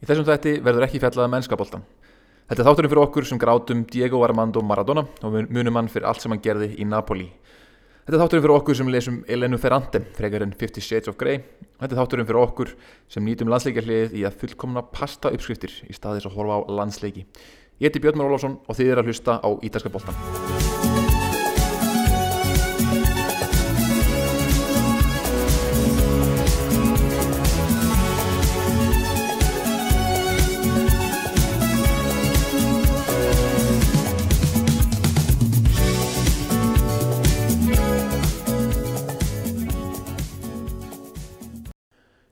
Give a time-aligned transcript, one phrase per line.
[0.00, 1.82] Í þessum þætti verður ekki fjallað um mennskaboltan.
[2.48, 6.24] Þetta er þátturinn fyrir okkur sem grátum Diego Armando Maradona og munum hann fyrir allt
[6.24, 7.28] sem hann gerði í Napoli.
[8.06, 11.42] Þetta er þátturinn fyrir okkur sem lesum Elenu Ferrante, frekar en 50 Shades of Grey.
[11.76, 12.72] Þetta er þátturinn fyrir okkur
[13.12, 17.26] sem nýtum landsleikjarlið í að fullkomna pasta uppskriftir í staðis að horfa á landsleiki.
[17.76, 20.89] Ég heiti Björn Már Ólafsson og þið er að hlusta á Ítalska boltan.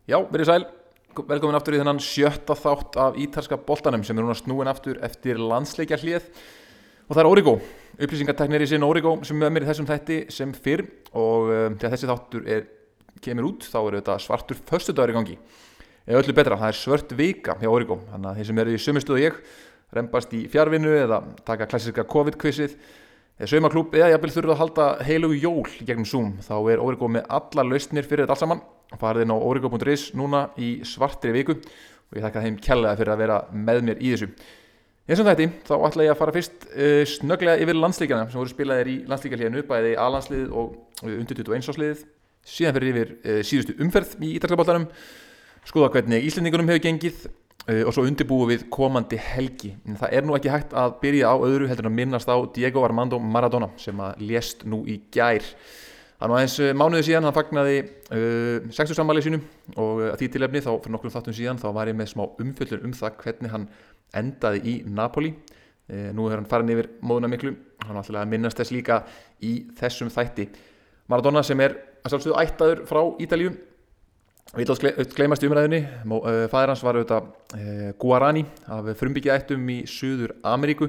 [0.08, 0.62] Já, verið sæl,
[1.28, 5.36] velkomin aftur í þennan sjötta þátt af ítalska boltanum sem er núna snúin aftur eftir
[5.36, 6.30] landsleikja hlið
[7.04, 7.52] og það er Origo,
[7.98, 10.86] upplýsingarteknir í sinn Origo sem er með mér í þessum þætti sem fyrr.
[11.12, 12.64] Og um, þegar þessi þáttur er,
[13.20, 15.36] kemur út þá er þetta svartur föstudagur í gangi.
[16.08, 18.00] Eða öllu betra, það er svört vika hjá Origo.
[18.08, 19.38] Þannig að þeir sem eru í sömustuðu ég
[19.92, 22.80] reymbast í fjárvinnu eða taka klassiska COVID-kvissið
[23.38, 27.28] eða saumaklúb eða jafnvel þurfið að halda heilugu jól gegnum Zoom þá er Origo með
[27.38, 28.62] alla lausnir fyrir þetta allt saman.
[28.98, 33.22] Farið inn á origo.is núna í svartri viku og ég þakka þeim kjallega fyrir að
[33.22, 34.30] vera með mér í þessu.
[35.08, 38.52] Eins og þetta, þá ætla ég að fara fyrst uh, snöglega yfir landsleikjana sem voru
[38.52, 42.02] spilaðir í landsleikjarliðinu bæði A-landsliðið og uh, undir 21 ásliðið
[42.48, 44.88] síðan fyrir yfir uh, síðustu umferð í Ítalskapoltanum
[45.68, 47.22] skoða hvernig Íslendingunum hefur gengið
[47.68, 51.36] og svo undirbúið við komandi helgi en það er nú ekki hægt að byrja á
[51.36, 55.44] öðru heldur að minnast á Diego Armando Maradona sem að lést nú í gær
[56.18, 59.42] Það var eins mánuði síðan hann fagnaði uh, sextu sammælið sínum
[59.78, 62.88] og að því tilefni þá fyrir nokkrum þáttum síðan þá var ég með smá umfjöldun
[62.88, 63.66] um það hvernig hann
[64.18, 65.30] endaði í Napoli.
[65.86, 67.52] Uh, nú er hann farin yfir móðuna miklu,
[67.84, 68.98] hann var alltaf að minnast þess líka
[69.46, 70.48] í þessum þætti.
[71.08, 73.54] Maradona sem er að sjálfsögðu ættaður frá Ítalju,
[74.56, 77.26] við átt gleymast í umræðinni, uh, fæðir hans var auðvitað
[77.58, 80.88] uh, Guarani af frumbyggja ættum í Suður Ameríku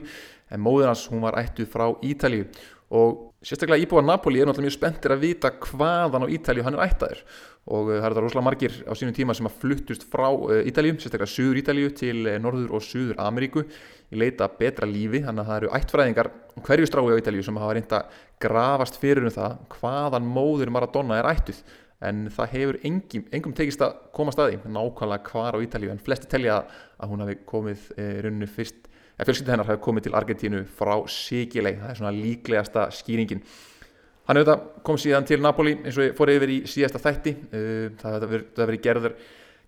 [0.50, 2.48] en móður hans hún var ættuð frá Ítalju
[2.96, 6.86] og sérstaklega íbúar Napoli er náttúrulega mjög spenntir að vita hvaðan á Ítalju hann er
[6.88, 7.20] ættaður.
[7.70, 10.26] Og það er þetta rosalega margir á sínum tíma sem að fluttust frá
[10.66, 13.66] Ítalju, sérstaklega Suður Ítalju til Norður og Suður Ameríku
[14.10, 16.32] í leita betra lífi, þannig að það eru ættfræðingar
[16.66, 18.02] hverju strái á Ítalju sem hafa reynda
[18.42, 21.62] grafast fyrir um það hvaðan móður Maradona er ættuð
[22.06, 26.30] en það hefur engum, engum tekist að koma staði nákvæmlega hvar á Ítalju en flesti
[26.32, 26.62] telja
[26.96, 28.88] að hún hafi komið e, rauninu fyrst
[29.20, 33.44] en fjölskylda hennar hafi komið til Argentínu frá Sigilei, það er svona líklegasta skýringin.
[34.30, 37.36] Hann hefur komið síðan til Napoli eins og ég fór yfir í síðasta þætti,
[38.00, 39.18] það hefur verið gerðar,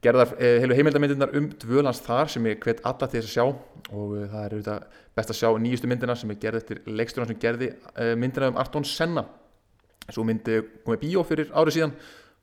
[0.05, 3.45] gerðar heilu heimildamindirnar um dvölans þar sem ég hvet alla til þess að sjá
[3.91, 4.87] og það er auðvitað
[5.19, 7.71] best að sjá nýjustu myndina sem er gerð eftir leikstjóðan sem gerði
[8.21, 9.25] myndina um Arton Senna.
[10.11, 11.97] Svo myndi komið bíó fyrir árið síðan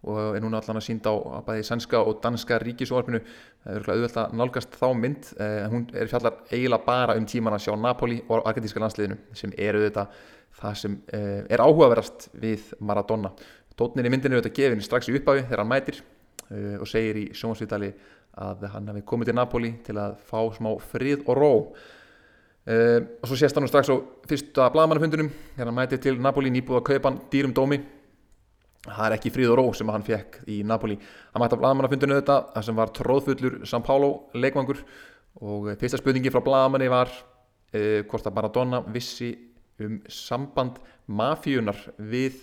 [0.06, 3.18] og er núna allan að sínda á bæði sænska og danska ríkisórfinu
[3.64, 7.56] það er auðvitað að nálgast þá mynd en hún er fjallar eiginlega bara um tíman
[7.56, 10.20] að sjá Napoli og argentíska landsliðinu sem er auðvitað
[10.58, 13.32] það sem er áhugaverast við Maradona.
[13.78, 16.00] Tótnin í myndinu er auðvitað gefin strax í upphafi þegar hann mætir
[16.78, 17.92] og segir í sjónsvítali
[18.38, 21.52] að hann hefði komið til Napoli til að fá smá frið og ró.
[22.68, 23.96] Og svo sést hann strax á
[24.30, 27.80] fyrsta blagamannafundunum þegar hann mætir til Napoli nýbúið að kaupa dýrum dómi
[28.86, 30.98] það er ekki fríð og ró sem hann fekk í Napoli.
[31.32, 34.82] Hann mætti að blagamannafundinu þetta sem var tróðfullur São Paulo leikvangur.
[35.42, 39.32] Og fyrsta spurningi frá blagamanni var uh, hvort að Maradona vissi
[39.84, 42.40] um samband mafíunar við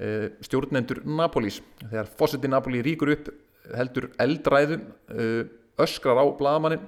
[0.00, 3.30] uh, stjórnendur Napolis þegar fósetti Napoli ríkur upp
[3.76, 5.42] heldur eldræðu uh,
[5.80, 6.86] öskrar á blagamannin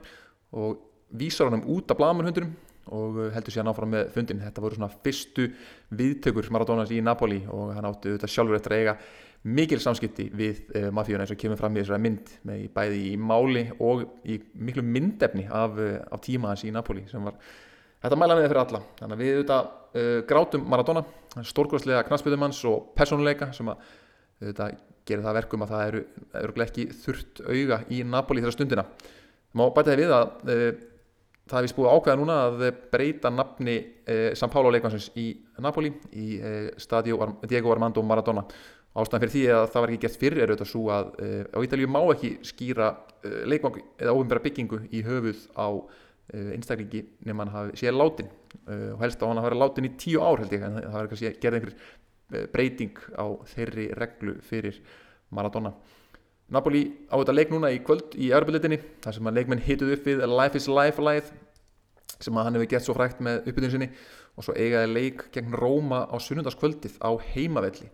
[0.53, 0.81] og
[1.13, 2.55] vísar hann um út af blagamannfundinum
[2.91, 5.49] og heldur síðan áfram með fundin þetta voru svona fyrstu
[5.95, 8.97] viðtökur Maradonas í Napoli og hann átti auðvitað sjálfur eftir að eiga
[9.43, 13.17] mikil samskipti við uh, mafíuna eins og kemur fram í þessari mynd með bæði í
[13.19, 17.39] máli og í miklu myndefni af, uh, af tíma hans í Napoli sem var
[18.03, 18.83] þetta mæla með fyrir alla.
[19.01, 21.03] Þannig að við auðvitað uh, grátum Maradona
[21.49, 23.83] stórkværslega knastbytumanns og personleika sem að
[24.43, 24.79] auðvitað
[25.09, 26.05] gerir það verkum að það eru,
[26.39, 28.87] eru ekki þurft auga í Napoli þegar stundina.
[29.59, 30.83] Má bæta það við að
[31.51, 32.63] það hefði spúið ákveða núna að
[32.93, 33.75] breyta nafni
[34.07, 35.27] eh, São Paulo leikvansins í
[35.63, 37.19] Napoli í eh, stadio
[37.49, 38.45] Diego Armando Maradona.
[38.93, 41.59] Ástæðan fyrir því að það var ekki gert fyrir er auðvitað svo að eh, á
[41.65, 42.93] Ítalíu má ekki skýra
[43.49, 45.67] leikvang eða óvinnbæra byggingu í höfuð á
[46.33, 48.29] einstaklingi nema hann hafi séð látin
[48.65, 51.09] og helst á hann að vera látin í tíu ár held ég en það var
[51.09, 54.79] ekki að gera einhver breyting á þeirri reglu fyrir
[55.35, 55.75] Maradona
[56.53, 60.09] Napoli á þetta leik núna í kvöld í Európa-litinni þar sem að leikmenn hituð upp
[60.09, 61.31] við Life is Life læð
[62.23, 63.89] sem að hann hefur gett svo frækt með uppbytun sinni
[64.37, 67.89] og svo eigaði leik gegn Róma á sunnundaskvöldið á heimavelli.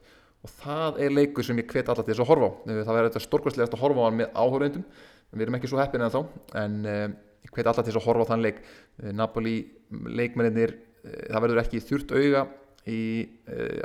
[0.46, 2.52] Og það er leikur sem ég hvet alltaf til þess að horfa á.
[2.66, 4.84] Það verður þetta stórkvæmslegast að horfa á hann með áhöröndum
[5.32, 6.20] við erum ekki svo heppin en þá
[6.62, 7.06] en uh,
[7.44, 8.60] ég hveti alltaf til þess að horfa á þann leik.
[9.02, 9.56] Uh, Napoli
[10.18, 10.76] leikmennir
[11.08, 12.44] það verður ekki þurft auga
[12.90, 13.00] í,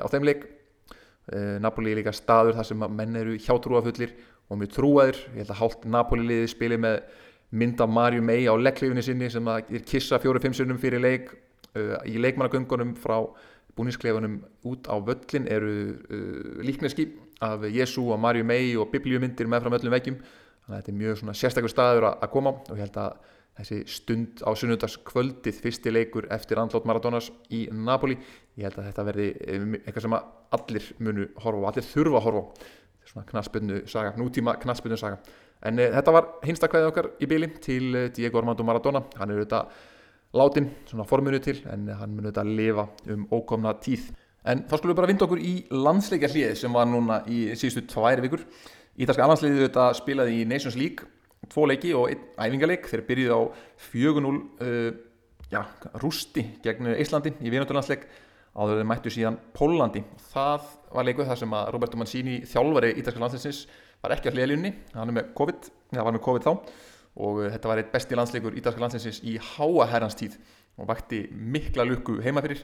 [0.01, 0.45] á þeim leik.
[1.63, 4.11] Napoli er líka staður þar sem menn eru hjátrúafullir
[4.49, 6.99] og mjög trúaður ég held að hálft Napoli liði spili með
[7.53, 11.31] mynda Marju May á leggleifinni sinni sem er kissa fjóru-fimm sunnum fyrir leik
[12.09, 13.17] í leikmannagöngunum frá
[13.77, 17.07] búniskleifunum út á völlin eru uh, líkneski
[17.41, 20.19] af Jésu og Marju May og biblíumyndir með frá öllum veggjum.
[20.63, 24.41] Þannig að þetta er mjög sérstakur staður að koma og ég held að þessi stund
[24.41, 28.15] á sunnudagskvöldið fyrsti leikur eftir andlót Maradonas í Napoli
[28.57, 30.15] ég held að þetta verði um, eitthvað sem
[30.57, 32.71] allir munu horfa og allir þurfa að horfa
[33.07, 35.19] svona knaspinu saga, nútíma knaspinu saga.
[35.63, 39.03] En e, þetta var hinsta kvæðið okkar í byli til eh, Diego Armando Maradona.
[39.19, 39.79] Hann er auðvitað
[40.39, 44.11] látin, svona formunu til en hann mun auðvitað að lifa um ókomna tíð.
[44.50, 47.85] En þá skulum við bara vinda okkur í landsleikja hlið sem var núna í síðustu
[47.94, 48.44] tværi vikur.
[49.00, 51.07] Ítalska annarsliðið auðvitað spilaði í Nations League
[51.51, 53.41] tvo leiki og einn æfingarleik þeir byrjuði á
[53.91, 54.91] 4-0 uh,
[55.53, 55.63] ja,
[56.01, 58.05] rústi gegn Íslandi í vinundurlandsleik
[58.53, 63.23] áður þeir mættu síðan Pólandi það var leikuð þar sem að Roberto Mancini þjálfari Ítalska
[63.23, 63.63] landsleikins
[64.03, 66.53] var ekki að hliðalíunni hann með COVID, það var með COVID þá.
[67.23, 70.38] Og uh, þetta var eitt besti landsleikur Ítalska landsleikins í háa herrans tíð
[70.77, 72.63] og vakti mikla lukku heima fyrir.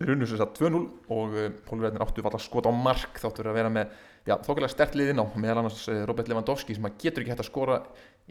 [0.00, 0.80] Þeir unnu sér satt 2-0
[1.12, 3.90] og uh, Pólverðinir áttu valla skot á mark þáttur að vera með
[4.26, 7.50] já, þókvæmlega stert liðinn á meðal annars Robert Lewandowski sem að getur ekki hægt að
[7.50, 7.82] skora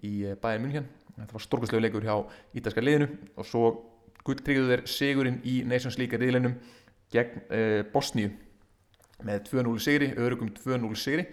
[0.04, 2.16] í bæðin munn hérna þetta var stórkastlegu leikur hjá
[2.58, 3.10] ítalska liðinu.
[3.38, 3.64] Og svo
[4.28, 6.58] gulltryggðu þeir sigurinn í Nations League riðleinum
[7.14, 8.34] gegn uh, Bosníu.
[9.26, 11.26] Með 2-0 sigri, örugum 2-0 sigri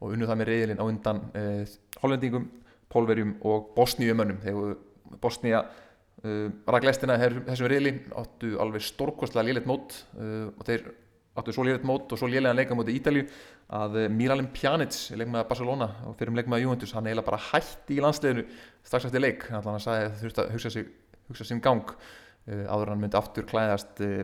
[0.00, 1.64] og unnu það með riðlinn á undan uh,
[2.02, 2.46] hollendingum
[2.92, 4.40] pólverjum og bosníumönnum.
[4.44, 4.76] Þegar
[5.22, 10.86] Bosníja uh, raglestina þessum riðli áttu alveg stórkostlega liðleitt mót uh, og þeir
[11.34, 13.26] áttu svo liðleitt mót og svo liðlega leika móti Ítalju
[13.74, 17.98] að uh, Miralem Pjanic leikmaða Barcelona og fyrir um leikmaða Juventus hann eiginlega bara hætti
[17.98, 18.46] í landsleginu
[18.86, 19.48] strax eftir leik.
[19.50, 20.92] Hann sagði að það þurfti að hugsa sig
[21.28, 21.96] hugsa sig um gang
[22.44, 24.20] áður hann myndi aftur klæðast uh,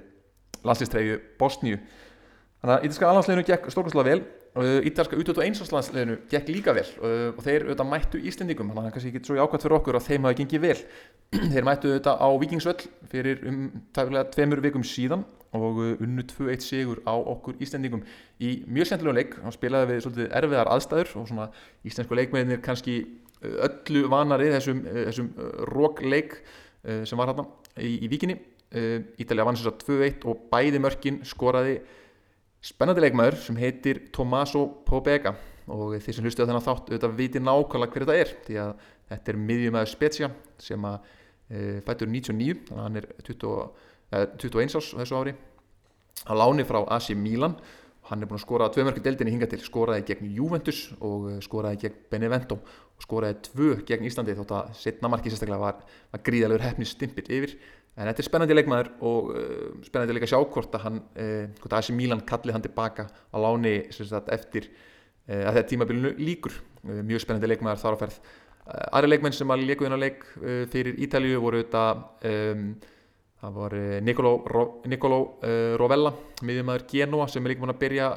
[0.67, 1.81] landslýstræju Bosníu.
[2.61, 7.69] Þannig að ítalska alhansleginu gekk stórkostlega vel Ítalska U21 landsleginu gekk líka vel og þeir
[7.69, 10.39] auðvitað mættu Íslendingum þannig að það kannski ekki svo jákvæmt fyrir okkur að þeim hafi
[10.41, 10.79] gengið vel.
[11.53, 13.61] Þeir mættu auðvitað á Vikingsvöll fyrir um
[13.95, 15.23] tæfilega tveimur vikum síðan
[15.55, 18.03] og unnu 2-1 sigur á okkur Íslendingum
[18.43, 19.39] í mjög sendlulega leik.
[19.47, 21.47] Og spilaði við svolítið erfiðar aðstæður og svona
[21.87, 22.97] íslensku leikmeðinir kannski
[23.41, 25.31] öllu vanari þessum, þessum
[25.71, 26.41] rókleik
[26.81, 27.45] sem var hérna
[27.77, 28.39] í, í Vikinni
[28.71, 31.81] Ítalja vann þess að 2-1 og bæði mörkin skoraði
[32.65, 35.35] spennandi leikmaður sem heitir Tommaso Pobega.
[35.71, 38.71] Og þeir sem hlustu á þennan þátt auðvitað viti nákvæmlega hver þetta er því að
[39.11, 40.31] þetta er miðjumæður Spezia
[40.61, 40.97] sem að
[41.51, 43.53] e, fættur 99 þannig að hann er 20,
[44.11, 45.35] e, 21 árs þessu ári.
[46.27, 47.57] Að láni frá AC Milan
[48.11, 49.61] hann er búin að skora tvö mörgur deildinni hinga til.
[49.63, 52.59] Skoraði gegn Juventus og skoraði gegn Benevento.
[52.99, 55.79] Og skoraði tvö gegn Íslandi þótt að setna marki sérstaklega var,
[56.11, 57.55] var gríðalegur hefni stimpil yfir.
[57.95, 61.47] En þetta er spennandi leikmaður og uh, spennandi leik að sjá hvort að hann uh,
[61.61, 66.15] hvort að AC Milan kalli hann tilbaka á láni sagt, eftir uh, að þetta tímabilinu
[66.19, 66.55] líkur
[66.87, 68.23] mjög spennandi leikmaður þar á ferð.
[68.71, 70.23] Aðri leikmenn sem að leiku þennan leik
[70.71, 71.83] fyrir Ítalju voru þetta
[72.31, 72.63] um,
[73.41, 74.65] það var Nicolò Ro,
[75.81, 76.13] Rovella
[76.45, 78.11] miðjumæður Genoa sem er líka búin að byrja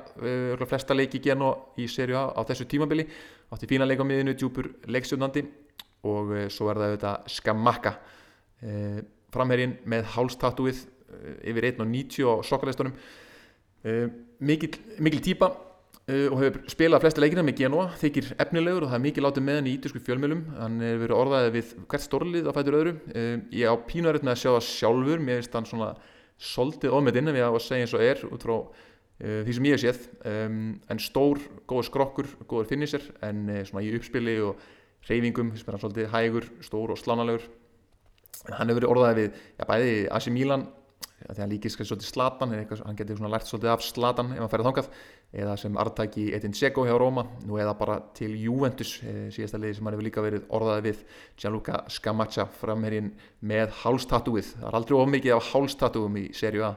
[0.67, 3.07] flesta leiki Genoa í serju A á þessu tímabili.
[3.53, 5.45] Átti fína leik á miðinu, djúpur leikstjónandi
[6.11, 7.95] og svo er það auðvitað Skamaka
[9.33, 14.07] framherjinn með hálstatúið eh, yfir 1.90 á sokkaleistunum uh,
[14.43, 15.72] mikil, mikil típa uh,
[16.03, 19.59] og hefur spilað flesta leikina með Genoa, þykir efnilegur og það er mikil látið með
[19.59, 22.93] hann í ítísku fjölmjölum hann hefur verið orðaðið við hvert stórlið á fætur öðru.
[23.13, 25.23] Uh, ég á með að sjá það sjálfur.
[25.23, 25.89] Mér finnst hann svona
[26.43, 28.57] soldið ofmyndin við að segja eins og er út frá
[29.23, 30.07] því sem ég hef séð.
[30.91, 34.59] En stór, góður skrokkur, góður finnisir en svona í uppspili og
[35.07, 37.45] reyfingum, þess að hann er svolítið hægur, stór og slánalegur
[38.51, 40.65] hann hefur verið orðaðið við já, bæði AC Milan
[41.23, 44.89] því hann líkist svolítið Slatan hann getur lært svolítið af Slatan ef hann færði þángað
[45.33, 49.77] eða sem artæki Edin Dzeko hjá Róma nú eða bara til Juventus eh, síðasta liði
[49.77, 50.99] sem hann hefur líka verið orðaðið við.
[51.41, 53.09] Gianluca Scamaccia framherinn
[53.41, 56.73] með hálstatúið það er aldrei ofmikið af hálstatúum í serju A.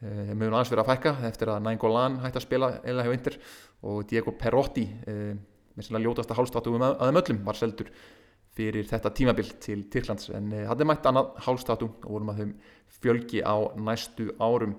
[0.00, 3.12] Eh, þeim hefur annars verið að fækka eftir að Nainggolan hætti að spila eða hjá
[3.18, 3.36] Inter
[3.90, 5.34] og Diego Perotti eh,
[5.76, 7.92] með svona ljótasta hálstatúum að þeim öllum var seldur
[8.56, 10.32] fyrir þetta tímabill til Tyrklands.
[10.34, 12.56] En það er mætt annað hálstatu og vorum að þeim
[13.00, 14.74] fjölgi á næstu árum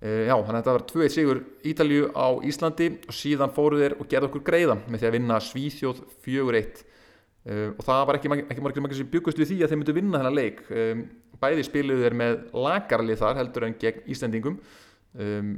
[0.00, 4.06] já, þannig að þetta var 2-1 sigur Ítalju á Íslandi og síðan fóruð þeir og
[4.08, 8.84] gerði okkur greiða með því að vinna Svíþjóð 4-1 uh, og það var ekki, margir
[8.86, 10.62] margir sem byggust við því að þeir myndu vinna þennan leik.
[10.72, 11.02] Um,
[11.40, 15.52] bæði spiluðu þeir með lagarlið þar heldur en gegn Íslandingum um,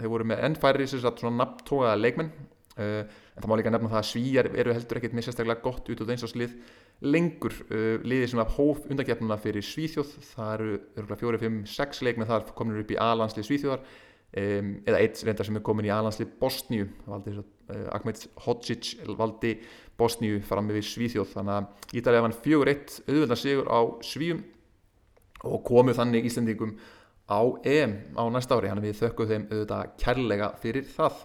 [0.00, 2.34] þeir voru með ennfæri svona nabtógaða leikmenn.
[2.76, 6.00] En það má líka nefna það að svíjar eru heldur ekkert með sérstaklega gott út
[6.04, 6.58] á eins og slið
[7.04, 10.16] lengur uh, liðið sem hóf undakefnuna fyrir Svíþjóð.
[10.32, 10.64] Það
[11.02, 13.86] eru 4, 5, 6 leikmenn þar kominur upp í A-landslið Svíþjóðar.
[14.36, 16.88] Um, eða eitt reyndar sem er komin í A-landslið Bosníu.
[17.06, 17.40] Uh,
[17.94, 19.54] Ahmed Hodzic valdi
[19.98, 21.32] Bosníu fram með Svíþjóð.
[21.36, 24.44] Þannig að Ítalið vann 4-1 auðvöldan sigur á Svíum
[25.46, 26.76] og komu þannig Íslandingum
[27.28, 28.72] á EM á næsta ári.
[28.72, 31.24] Hann við þökkum þeim auðvitað kærlega fyrir það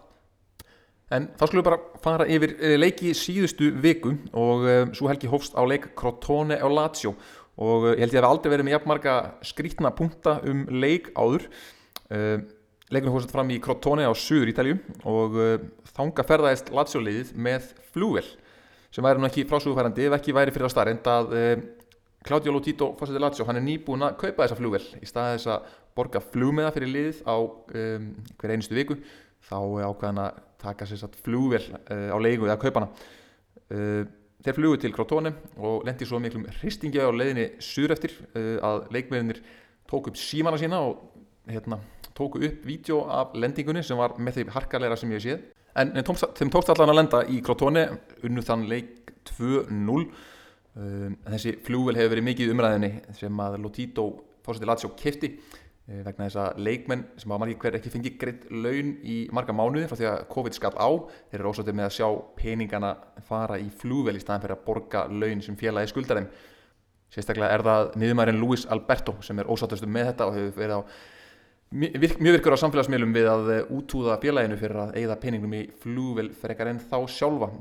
[1.16, 5.30] en þá skulum við bara fara yfir eh, leiki síðustu viku og um, svo helgi
[5.32, 7.14] hófst á leik Crotone á Lazio.
[7.62, 9.16] Og uh, ég held ég að við aldrei verið með jafnmarga
[9.46, 11.50] skrítna punta um leik áður.
[12.12, 12.38] Uh,
[12.92, 15.58] leikunum hófst fram í Crotone á Suður Ítalju og uh,
[15.96, 18.26] þanga ferðaðist Lazio liðið með flúvel
[18.92, 21.30] sem væri nú ekki frásugufærandi ef ekki væri fyrir að starra en að
[22.28, 25.70] Claudio Lotito fórsetið Lazio, hann er nýbúin að kaupa þessa flugvel í staði þess að
[25.98, 28.98] borga flugmiða fyrir liðið á um, hver einustu viku
[29.48, 32.90] þá ákveðan að taka sér satt flugvel uh, á leiku eða kaupana.
[33.72, 34.04] Uh,
[34.42, 38.92] þeir flugu til Crotone og lendi svo miklum hristingi á leiðinni sur eftir uh, að
[38.96, 39.42] leikmennir
[39.90, 41.02] tók upp símana sína og
[41.50, 41.82] hérna,
[42.18, 45.48] tóku upp vídeo af lendingunni sem var með því harkarleira sem ég séð
[45.82, 47.88] en þeim tókst allan að lenda í Crotone
[48.28, 50.06] unnu þann leik 2-0
[50.72, 54.06] Um, þessi flúvel hefur verið mikið umræðinni sem að Lotito
[54.46, 55.34] fórseti Lazio kefti
[56.06, 59.90] vegna þess að leikmenn sem hafa margir hver ekki fengið greitt laun í marga mánuði
[59.90, 60.90] frá því að COVID skall á
[61.32, 62.08] þeir eru ósáttir með að sjá
[62.40, 62.92] peningana
[63.28, 66.30] fara í flúvel í staðan fyrir að borga laun sem félagi skuldar þeim.
[67.12, 70.82] Sérstaklega er það miðumærin Luis Alberto sem er ósáttustu með þetta og hefur verið á
[71.72, 76.72] mjög virkur á samfélagsmiðlum við að útúða félaginu fyrir að eigða peningum í flúvel frekar
[76.72, 77.52] en þá sjálfa.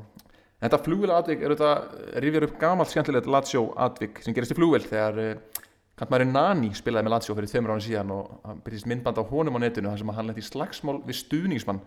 [0.60, 4.58] En þetta flugvila atvik er þetta rifjar upp gamalt skemmtilegt Lazio atvik sem gerist í
[4.58, 5.60] flugvel þegar eh,
[6.00, 9.56] kantmæri Nani spilaði með Lazio fyrir þömmur ára síðan og hann byrjist myndband á honum
[9.56, 11.80] á netinu þar sem hann lendi slagsmál við stuðningsmann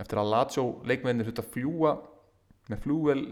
[0.00, 1.96] eftir að Lazio leikmennir hluta fljúa
[2.70, 3.24] með flugvel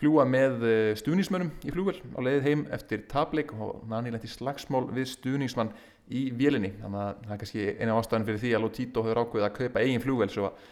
[0.00, 4.86] fljúa með uh, stuðningsmönnum í flugvel á leiðið heim eftir tablik og Nani lendi slagsmál
[4.96, 5.74] við stuðningsmann
[6.10, 6.70] í vélinni.
[6.80, 9.82] Þannig að það er kannski eina ástæðan fyrir því að Lotito hefur ákveðið að kaupa
[9.84, 10.62] eigin flugvel svo að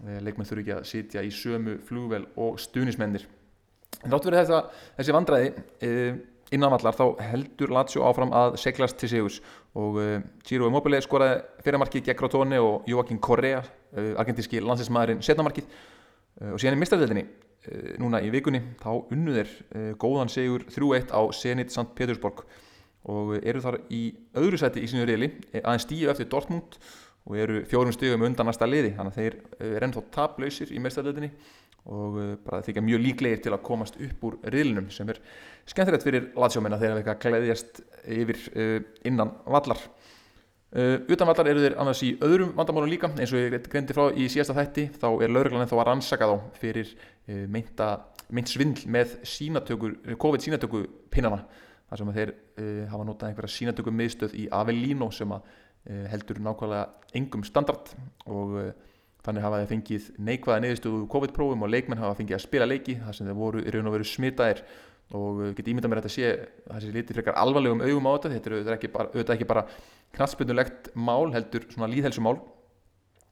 [0.00, 3.26] Eh, leikmenn þurfi ekki að sitja í sömu flugvel og stunismennir
[4.00, 4.60] en þátt verið þetta,
[4.96, 5.50] þessi vandræði
[5.84, 6.20] eh,
[6.54, 9.40] innanvallar þá heldur Lazio áfram að seglast til sigus
[9.78, 10.16] og eh,
[10.46, 15.70] Giro Immobile skoraði fyrirmarkið gegn Crotone og Joaquín Correa argentíski landsinsmaðurinn setnamarkið
[16.52, 17.24] og síðan í mistarveldinni
[17.98, 19.50] núna í vikunni þá unnuðir
[20.00, 21.90] góðan sigur 3-1 á Zenit St.
[21.98, 22.44] Petersburg.
[23.10, 24.02] Og eru þar í
[24.38, 26.78] öðru seti í sinu reyli aðeins stíu eftir Dortmund
[27.28, 28.94] og eru fjórum stygum undan næsta liði.
[28.96, 31.30] Þannig að þeir eh, er ennþá taplausir í meðstæðleitinni
[31.88, 35.20] og eh, bara þykja mjög líklegir til að komast upp úr riðlunum sem er
[35.68, 39.80] skemmtilegt fyrir latsjóminn að þeir hafa eitthvað gleðjast yfir uh, innan vallar.
[40.70, 43.10] Uh, utan vallar eru þeir annars í öðrum vandamálum líka.
[43.16, 46.60] Eins og ég greindi frá í síðasta þætti þá er lauruglan ennþá að rannsaka þá
[46.60, 46.92] fyrir
[47.52, 47.90] meinta,
[48.34, 51.44] meint svindl með sínatökur, COVID sínatöku pinnana
[51.90, 52.32] þar sem þeir
[52.90, 55.36] hafa notað einhverja sínatöku miðstöð í Avellino sem
[55.88, 57.94] Eh, heldur nákvæmlega engum standard
[58.28, 58.72] og eh,
[59.24, 63.16] þannig hafa þeir fengið neikvæða neðustuðu COVID-prófum og leikmenn hafa fengið að spila leiki þar
[63.18, 64.62] sem þeir voru í raun og veru smitaðir.
[65.16, 66.30] Og eh, get ímynda mér að þetta sé
[66.70, 68.32] þessi liti frekar alvarlegum augum á þetta.
[68.36, 69.66] Þetta er auðvitað ekki bara, auðvitað ekki bara
[70.16, 72.38] knastbyrnulegt mál heldur svona líðhelsumál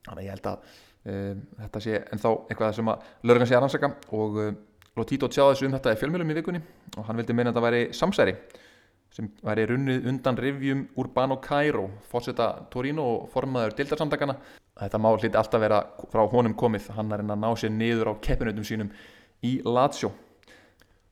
[0.09, 0.73] þannig ég held að
[1.13, 3.93] um, þetta sé ennþá eitthvað sem að lögurinn sé að rannsaka.
[4.17, 4.55] Og uh,
[4.99, 6.63] Lotito tjáði þessu um þetta í fjölmjölum í vikunni
[6.97, 8.35] og hann vildi meina að þetta væri samsæri
[9.15, 14.37] sem væri runnið undan rivjum Urbano Cairo, fórseta Torino og formaður dildarsamtakana.
[14.79, 15.81] Þetta mál hliti alltaf vera
[16.13, 18.91] frá honum komið, hann er að ná sér niður á keppinutum sínum
[19.43, 20.13] í Lazio.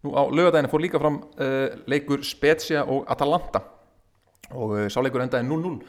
[0.06, 3.62] Nú á lögadaginu fór líka fram uh, leikur Spezia og Atalanta
[4.54, 5.80] og uh, sáleikur endaði 0-0.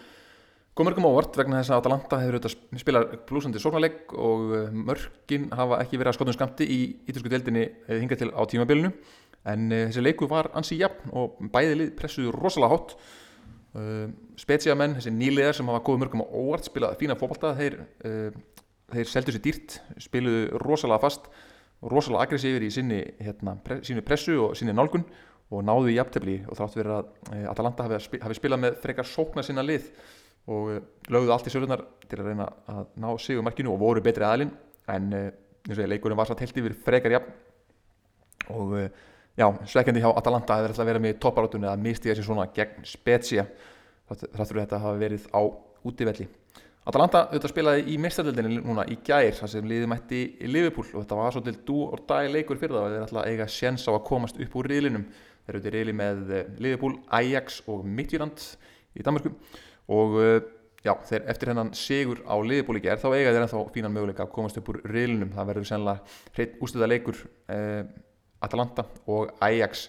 [0.77, 5.47] Kom mörgum ávart vegna þess að Atalanta hefur auðvitað spilað blúsandi sóknarleik og uh, mörgin
[5.53, 8.93] hafa ekki verið að skotum skamti í ítalsku deildinni hingað til á tímabilinu
[9.47, 12.97] en þessi leiku var ansi jafn og bæði lið pressuðu rosalega hátt
[13.77, 14.07] uh, eh,
[14.39, 18.65] spetsiamenn, þessi nýliðar sem hafa góð mörgum á óvart, spilaði fína fólkválta þeir, uh,
[18.95, 21.29] þeir seldu sér dýrt spiluðu rosalega fast
[21.85, 25.05] rosalega aggressífir í sinni, hérna, pre, sínu pressu og sinni nálgun
[25.53, 29.45] og náðu í jafntefni og þrátt verið að Atalanta hafi, hafi spilað með frekar sókna
[29.45, 29.91] sinna lið
[30.51, 34.03] og lögðu allt í sölunar til að reyna að ná sig um markinu og voru
[34.03, 34.51] betri aðlinn
[34.91, 35.13] en
[35.67, 37.31] eins og ég leikurinn var satt helt yfir frekar jafn
[38.55, 38.75] og
[39.37, 42.87] já, sveikandi hjá Atalanta ætla að vera með í topparátunni að misti þessi svona gegn
[42.87, 43.45] Spezia.
[44.07, 45.41] Þáttur þetta hafa verið á
[45.87, 46.27] útivelli.
[46.87, 50.87] Atalanta auðvitað spilaði í mistardöldinni núna í gær þar sem liði mætti í Liverpool.
[50.93, 53.91] Og þetta var svolítið dú og dag leikur fyrir það þeir að eiga sjens á
[53.91, 55.03] að komast upp úr riðlinum.
[55.43, 58.45] Þeir eru auðvitað riðli með eh, Liverpool, Ajax og Midtjylland
[58.95, 59.33] í Danmarku
[59.87, 60.39] og uh,
[60.83, 64.33] já, þeir eftir hennan sigur á liðbúli gerð þá eiga þeir ennþá fínan möguleika að
[64.35, 67.83] komast upp úr riðlunum það verður sennilega hreitt ústöða leikur uh,
[68.43, 69.87] Atalanta og Ajax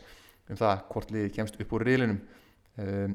[0.49, 2.21] um það hvort liði kemst upp úr riðlunum
[2.81, 3.09] uh,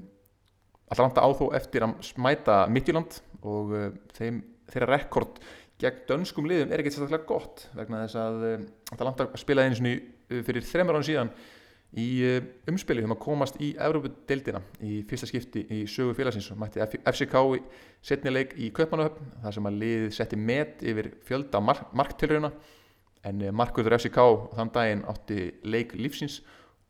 [0.94, 5.42] Atalanta áþó eftir að smæta Midtjylland og uh, þeim, þeirra rekord
[5.82, 8.46] gegn dönskum liðum er ekkert sérstaklega gott vegna þess að
[8.94, 11.34] Atalanta spilaði einu svona fyrir þreymur án síðan
[12.00, 12.08] í
[12.70, 17.36] umspili um að komast í Európa-deildina í fyrsta skipti í sögu félagsins og mætti FCK
[17.58, 17.60] í
[18.06, 22.50] setni leik í Kaupanahöfn þar sem að liðið setti met yfir fjölda mark marktilrauna
[23.24, 24.26] en markvöldur FCK
[24.58, 26.42] þann daginn átti leik lífsins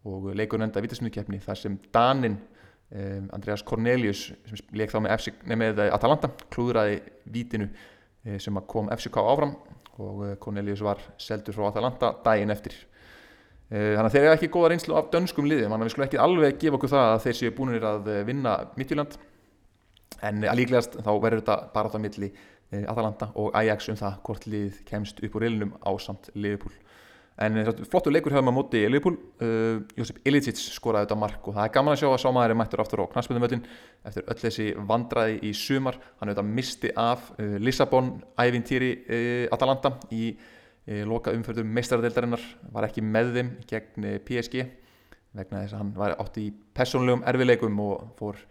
[0.07, 5.35] og leikur enda vitasmjöðkeppni þar sem Danin um, Andreas Cornelius sem leik þá með, FC,
[5.47, 7.69] með Atalanta klúðraði vítinu
[8.39, 9.51] sem kom FCK áfram
[10.01, 12.75] og Cornelius var seldur frá Atalanta daginn eftir.
[13.73, 16.05] Eh, þannig að þeir eru ekki góða reynslu af dönskum liðum þannig að við skulum
[16.05, 19.15] ekki alveg gefa okkur það að þeir séu búinir að eh, vinna Midtjylland.
[20.23, 22.52] En að líklegast þá verður þetta bara á það milli eh,
[22.87, 26.73] Atalanta og Ajax um það hvort lið kemst upp úr reilunum á samt Liverpool.
[27.41, 27.57] En
[27.89, 29.15] flottu leikur hefðum að móti Liverpool.
[29.41, 32.59] Uh, Josip Ilicic skoraði þetta mark og það er gaman að sjá að sámaður er
[32.59, 33.63] mættur aftur á knaspöðumöllin
[34.05, 35.97] eftir öll þessi vandraði í sumar.
[36.19, 40.35] Hann hefði misti af uh, Lissabon ævintýri uh, Atalanta í
[41.07, 42.41] loka umförðum meistaradeildarinnar.
[42.75, 44.65] Var ekki með þeim gegn eh, PSG
[45.31, 48.41] vegna þess að hann var átti í personlegum erfileikum og fór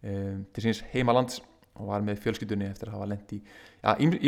[0.00, 1.40] til síns heimalands
[1.78, 3.40] og var með fjölskyldunni eftir að hafa lendt í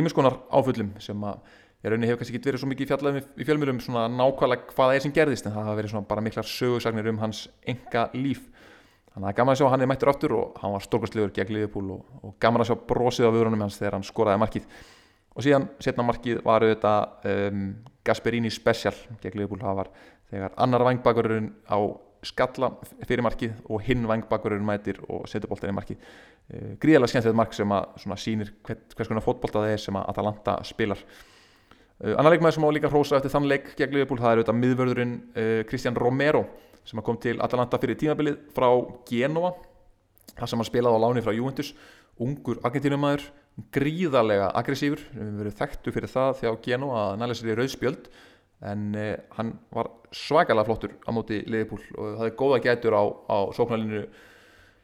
[0.00, 1.40] ímiðskonar áfullum sem að
[1.82, 5.04] ég rauninni hefur kannski ekki verið svo mikið fjallað í fjölmjölum svona nákvæmlega hvaða er
[5.04, 8.44] sem gerðist en það hafa verið svona bara miklar sögursagnir um hans enga líf
[9.12, 11.32] þannig að það gaman að sjá að hann er mættur aftur og hann var stórkastlegur
[11.36, 14.68] gegn Liverpool og, og gaman að sjá brosið á vörunum hans þegar hann skoraði markið.
[15.32, 17.66] Og síðan setna markið var auðvitað um,
[18.04, 19.60] Gasperini special gegn Liverpool.
[19.60, 19.92] Það var
[20.32, 21.78] þegar annar vangbakkurinn á
[22.26, 22.70] skalla
[23.06, 26.06] fyrir markið og hinn vangbakkurinn mætir og setur bóltan í markið.
[26.52, 30.56] Uh, gríðarlega skemmtilegt mark sem að sýnir hvers, konar fótbólta það er sem að Atalanta
[30.68, 31.02] spilar.
[32.02, 34.60] Uh, annar leikmaður sem á líka hrósa eftir þann leik gegn Liverpool það er auðvitað
[34.62, 36.46] miðvörðurinn uh, Christian Romero
[36.86, 38.68] sem kom til Atalanta fyrir tímabilið frá
[39.06, 39.52] Genoa
[40.36, 41.72] það sem hann spilaði á láni frá Juventus.
[42.22, 43.24] Ungur argentínumæður
[43.74, 45.00] gríðarlega aggressífur.
[45.12, 48.08] Við verið þekktu fyrir það þegar Geno að næla sér í rauðspjöld
[48.70, 53.02] en eh, hann var svakalega flottur á móti liðipúl og það er góða gætur á,
[53.26, 54.02] á sóknarlinu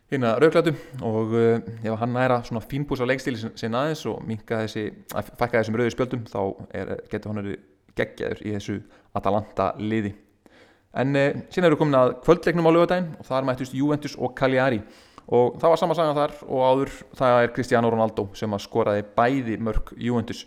[0.08, 4.88] hérna rauðklætu og eh, ef hann næra svona fínbúsa leikstíli sinna aðeins og minka þessi,
[5.14, 6.40] að fækka þessum rauðspjöldum þá
[6.72, 7.60] er, getur hann verið
[7.98, 8.80] geggjaður í þessu
[9.18, 10.14] Atalanta liði
[10.96, 14.80] en eh, síðan eru komin að kvöldleiknum á lögadaginn og þar mættust Juventus og Cagliari.
[15.28, 19.04] Og það var sama sagan þar og áður það er Cristiano Ronaldo sem að skoraði
[19.16, 20.46] bæði mörg Juventus.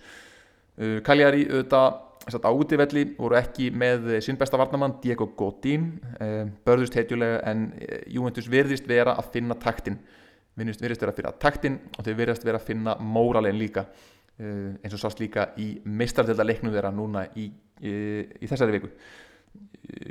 [0.81, 6.95] Uh, Cagliari auðvitað á útivelli voru ekki með sinn besta varnamann Diego Godín uh, börðust
[6.97, 9.97] heitjulega en uh, Juventus verðist vera að finna taktin.
[10.55, 13.87] Verðist vera að finna taktin og þau verðist vera að finna móralin líka
[14.41, 17.43] eins og sást líka í meistardelda leiknum þeirra núna í,
[17.85, 17.91] í,
[18.41, 18.87] í þessari viku.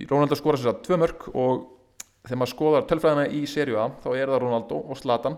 [0.07, 1.64] Ronaldo skoraði þess að tvö mörg og
[2.27, 5.37] þegar maður skoðar tölfræðina í serju A þá er það Ronaldo og Zlatan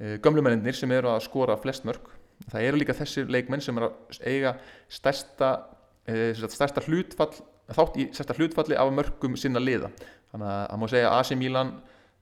[0.00, 2.10] eh, gömlumennir sem eru að skora flest mörg
[2.50, 4.56] það eru líka þessir leikmenn sem er að eiga
[4.92, 5.75] stærsta, eh,
[6.06, 7.32] stærsta hlutfall
[7.74, 9.90] þátt í stærsta hlutfalli af mörgum sinna liða.
[10.30, 11.72] Þannig að það má segja AC Milan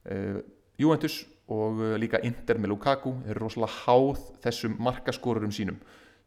[0.09, 0.39] uh,
[0.81, 1.19] Juventus
[1.53, 5.77] og líka Inter með Lukaku þeir eru rosalega háð þessum markaskorunum sínum.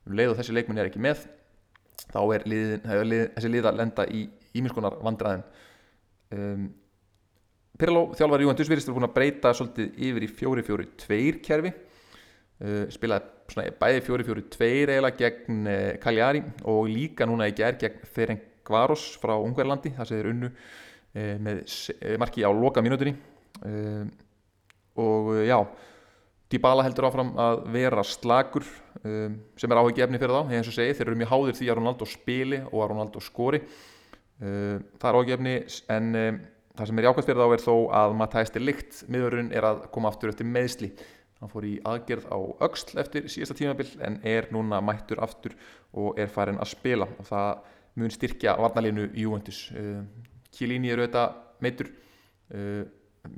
[0.07, 1.25] Um leið og þessi leikmenn er ekki með
[2.09, 4.21] þá er liðin, lið, þessi lið að lenda í
[4.59, 5.43] íminskonar vandraðin
[6.35, 6.69] um,
[7.79, 11.71] Pirlo þjálfari Juventus virðist að búin að breyta svolítið yfir í 4-4-2 kerfi.
[12.59, 18.07] Uh, spilaði svona bæði 4-4-2 eiginlega gegn uh, Cagliari og líka núna í gerð gegn
[18.15, 23.15] Ferenc Varos frá Ungverðlandi það sem þeir unnu uh, með uh, marki á loka mínutunni
[23.65, 24.03] uh,
[25.01, 25.61] og já
[26.49, 28.65] Dybala heldur áfram að vera slagur
[29.05, 30.55] sem er áhugi efni fyrir þá.
[30.57, 33.61] Eins og segi þeir eru mjög háðir því að Ronaldo spili og að Ronaldo skori.
[34.41, 35.53] Það er áhugi efni
[35.93, 36.09] en
[36.79, 39.85] það sem er jákvæmt fyrir þá er þó að Matthijs de Ligt miðurinn er að
[39.93, 40.89] koma aftur eftir meðsli
[41.39, 45.55] hann fór í aðgerð á auksl eftir síðasta tímabill en er núna mættur aftur
[45.95, 47.09] og er farin að spila.
[47.19, 47.49] Og það
[47.99, 49.65] mun styrkja varnalínu Juventus.
[50.55, 51.91] Kílíni er auðvitað meitur
[52.55, 52.85] uh,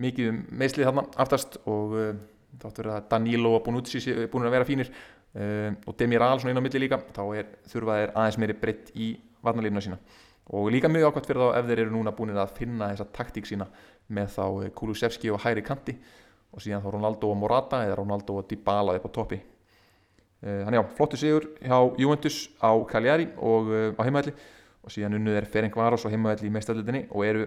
[0.01, 2.13] mikið um meðslið þarna aftast og uh,
[2.61, 4.93] þáttur að Danilo og Bonucci er búin að vera fínir
[5.31, 9.13] og Demiral svona inn á milli líka þá er þurfaðir aðeins meiri breytt í
[9.47, 9.99] varnalínuna sína.
[10.51, 13.47] Og líka mjög ákvæmt fyrir þá ef þeir eru núna búin að finna þessa taktík
[13.47, 13.69] sína
[14.11, 15.95] með þá eh, Kulusevski og hæri kanti
[16.51, 19.41] og síðan þá Ronaldo og Morata eða Ronaldo og Dybala upp á toppi.
[20.41, 24.33] Þannig eh, já, flottu sigur hjá Juventus á Cagliari og uh, á heimaðalli
[24.81, 27.45] og síðan unnuð er Ferenc Varos og heimaðalli í meistaldinni og eru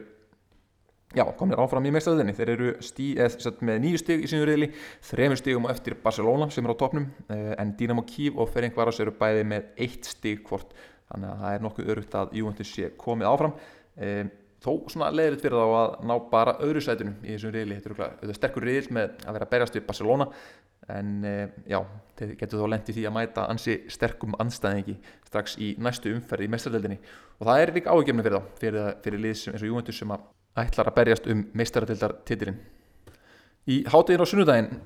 [1.18, 2.36] já, komnir áfram í meistaradeildinni.
[2.38, 4.70] Þeir eru stí, eð, með nýju stig í sínu riðli
[5.10, 9.16] þremur stigum á eftir Barcelona sem er á topnum en Dinamo Kiev og Ferencvaros eru
[9.18, 10.74] bæði með eitt stig hvort.
[11.10, 13.58] Þannig að það er nokkuð örugt að Juventus sé komið áfram
[14.63, 17.80] þó svona leðrið fyrir þá að ná bara öðru sætunum í þessum riðli.
[17.84, 20.30] Þetta er sterkur riðil með að vera að berjast við Barcelona
[20.91, 21.12] en
[21.69, 21.80] já,
[22.19, 24.97] þeir getur þó lendið því að mæta ansi sterkum anstæðingi
[25.30, 26.97] strax í næstu umferði í mestrardeldinni
[27.39, 30.26] og það er líka áhugjefni fyrir þá fyrir, fyrir lið eins og Juventus sem að
[30.63, 32.60] ætlar að berjast um meistaradeildartitilinn.
[33.71, 34.82] Í hátegin á sunnudaginn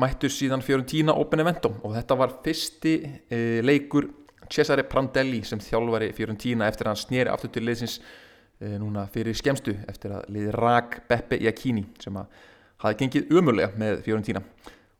[0.00, 2.94] mættu síðan Fiorentina og Benevento og þetta var fyrsti
[3.28, 4.08] e, leikur
[4.50, 8.29] Cesare Prandelli sem þjálfari Fiorentina eftir að hann snýri aftur til liðsins e,
[8.60, 12.26] núna fyrir skemstu eftir að liði Rag Beppe Iacchini sem að
[12.84, 14.42] hafi gengið umulega með Fiorentina.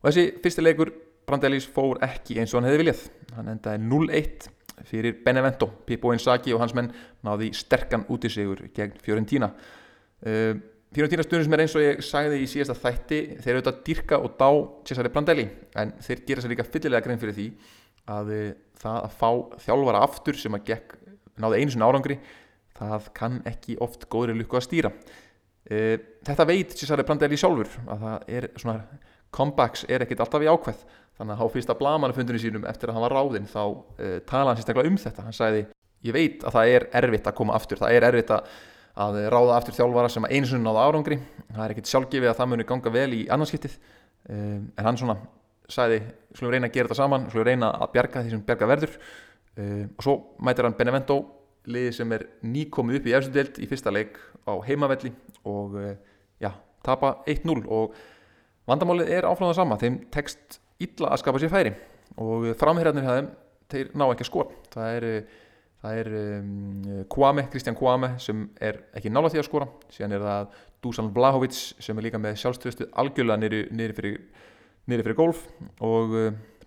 [0.01, 0.93] Og þessi fyrsti leikur
[1.27, 3.03] Prandellis fór ekki eins og hann hefði viljað.
[3.37, 4.49] Hann endaði 0-1
[4.89, 5.69] fyrir Benevento.
[5.85, 6.89] Pippo Inzaghi og hans menn
[7.25, 9.51] náði sterkan út í sigur gegn Fiorentina.
[10.25, 10.57] Uh,
[10.91, 14.19] Fiorentina stundum sem er eins og ég sagði í síðasta þætti þeir eru auðvitað dyrka
[14.19, 14.49] og dá
[14.89, 15.45] Cesare Prandelli
[15.79, 17.47] en þeir gera sér líka fyllilega grein fyrir því
[18.11, 18.43] að uh,
[18.81, 19.29] það að fá
[19.63, 20.97] þjálfara aftur sem að gekk,
[21.39, 22.19] náði einu sinna árangri
[22.81, 24.91] það kann ekki oft góðri lukku að stýra.
[25.69, 28.79] Uh, þetta veit Cesare Prandelli sjálfur að það er svona
[29.31, 30.81] comebacks er ekkit alltaf í ákveð.
[31.19, 34.59] Þannig að á fyrsta blamanafundinu sínum eftir að hann var ráðinn þá uh, tala hann
[34.59, 35.25] sérstaklega um þetta.
[35.27, 35.65] Hann sagði,
[36.07, 38.55] ég veit að það er erfitt að koma aftur, það er erfitt að,
[39.05, 41.19] að ráða aftur þjálfara sem eins og náða árangri.
[41.51, 45.19] Það er ekkit sjálfgefið að það muni ganga vel í annarskiptið um, en hann svona
[45.71, 46.01] sagði,
[46.35, 47.27] slúum reyna að gera þetta saman.
[47.31, 48.97] Slúum reyna að bjarga því sem bjarga verður.
[49.59, 51.19] Um, og svo mætir hann Benevento
[51.69, 54.17] liði sem er nýkomið upp í efsendelt í fyrsta leik
[54.49, 55.11] á heimavelli
[55.45, 55.93] og uh,
[56.41, 56.51] já,
[56.85, 57.93] tapa 1-0 og
[58.69, 61.73] vandamálið er það sama, þeim tekst illa að skapa sér færi
[62.21, 63.31] og framherjarnir hæðum,
[63.71, 65.07] þeir ná ekki að skor það er,
[65.83, 66.51] það er um,
[67.11, 69.67] Kwame, Kristján Kwame sem er ekki nála því að skora.
[69.93, 74.17] Síðan er það Dusan Vlahovic sem er líka með sjálfstöðstu algjörlega niður, fyrir,
[74.89, 75.43] fyrir golf
[75.83, 76.15] og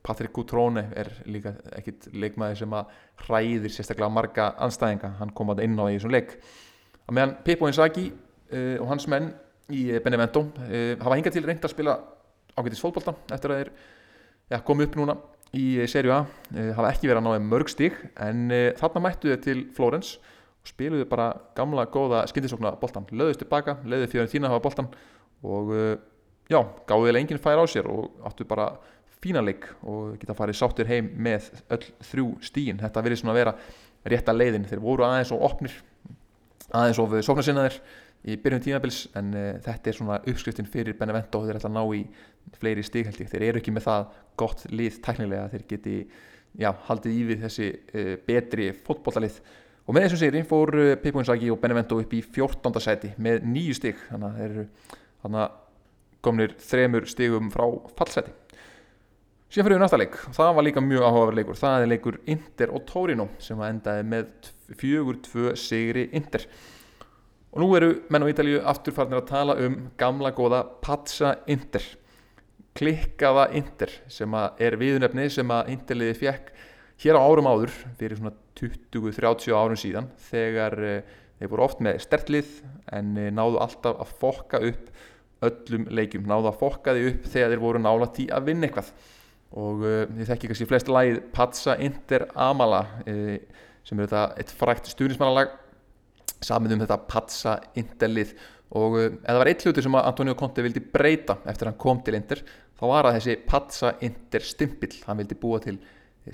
[0.05, 2.91] Patrik Gutróne er líka ekkit leikmaði sem að
[3.25, 6.35] hræðir sérstaklega marga anstæðinga, hann kom að inn á því þessum leik.
[7.09, 9.31] Að meðan Pippo Inzaghi uh, og hans menn
[9.73, 11.97] í Benevento uh, hafa hingað til reynd að spila
[12.55, 13.73] ágætis fólkbólta eftir að þeir
[14.53, 15.17] ja, komu upp núna
[15.57, 16.23] í serju A.
[16.53, 20.69] Uh, hafa ekki verið að náða mörg stík en þarna mættu þau til Flórens og
[20.69, 24.93] spiluðu bara gamla góða skindisókna bóltan, löðust tilbaka, löðu fyrir tína hafa bóltan
[25.45, 25.73] og
[26.49, 28.75] já, gáðilega enginn fær á sér og áttu bara
[29.25, 33.57] fínanleik og geta farið sáttir heim með öll þrjú stígin þetta verið svona að vera
[34.13, 34.69] rétta leiðin.
[34.69, 35.77] Þeir voru aðeins og opnir
[36.75, 37.79] aðeins og sóknarsinnaðir
[38.25, 41.41] í byrjun tímabils en uh, þetta er svona uppskriftin fyrir Benevento.
[41.41, 42.05] Og þeir ætla að ná í
[42.61, 44.07] fleiri stíg held ég, þeir eru ekki með það
[44.41, 45.99] gott lið tæknilega, þeir geti
[46.61, 49.41] já, haldið í við þessi uh, betri fótbollalið
[49.85, 52.81] og með þessum sigri fór uh, Pippo Inzaghi og Benevento upp í 14.
[52.85, 54.57] seti með nýju stíg þannig að þeir
[55.35, 55.45] eru
[56.25, 57.67] komnir þremur stígum frá
[57.99, 58.33] fallseti
[59.55, 60.17] síðan fyrir við næsta leik.
[60.35, 61.59] Það var líka mjög áhugaverð leikur.
[61.61, 64.49] Það er leikur Inter og Torino sem endaði með
[64.81, 66.49] fjögur tvö sigri Inter.
[67.55, 71.87] Og nú eru menn á Ítalíu afturfarnir að tala um gamla góða Pazza Inter.
[72.75, 76.51] Klikkaða Inter sem er viðnefni sem að Interliði fjekk
[77.05, 80.81] hér á árum áður fyrir svona 20-30 árum síðan þegar
[81.39, 82.57] þeir voru oft með stertlið
[82.91, 84.91] en náðu alltaf að fokka upp
[85.45, 88.91] öllum leikjum, náðu að fokka því upp þegar þeir voru nála tí að vinna eitthvað
[89.55, 93.37] og uh, ég þekki kannski flest lagið Pazza Inter Amala uh,
[93.87, 95.53] sem er þetta eitt frækt stuðnismannalag
[96.45, 98.35] samið um þetta Pazza Interlið.
[98.75, 102.19] Og uh, eða var eitt hluti sem Antonio Conte vildi breyta eftir hann kom til
[102.19, 102.43] Inter
[102.75, 104.97] þá var að þessi Pazza Inter stimpill.
[105.07, 105.79] Hann vildi búa til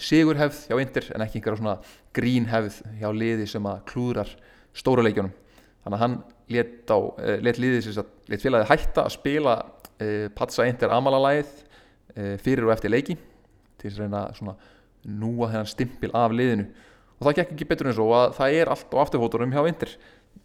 [0.01, 1.79] sigurhefð hjá Inter en ekki einhverja svona
[2.17, 4.33] grínhefð hjá liði sem að klúðrar
[4.77, 5.35] stóra leikjónum
[5.83, 6.15] þannig að hann
[6.55, 6.99] let, á,
[7.43, 9.55] let liðið sem að let félagið hætta að spila
[10.37, 11.51] Pazza Inter Amala lagið
[12.43, 13.17] fyrir og eftir leiki
[13.81, 14.55] til að reyna svona
[15.07, 16.67] núa þennan stimpil af liðinu.
[17.21, 19.93] Og það gekk ekki betur en svo að það er allt á afturfóturum hjá Inter.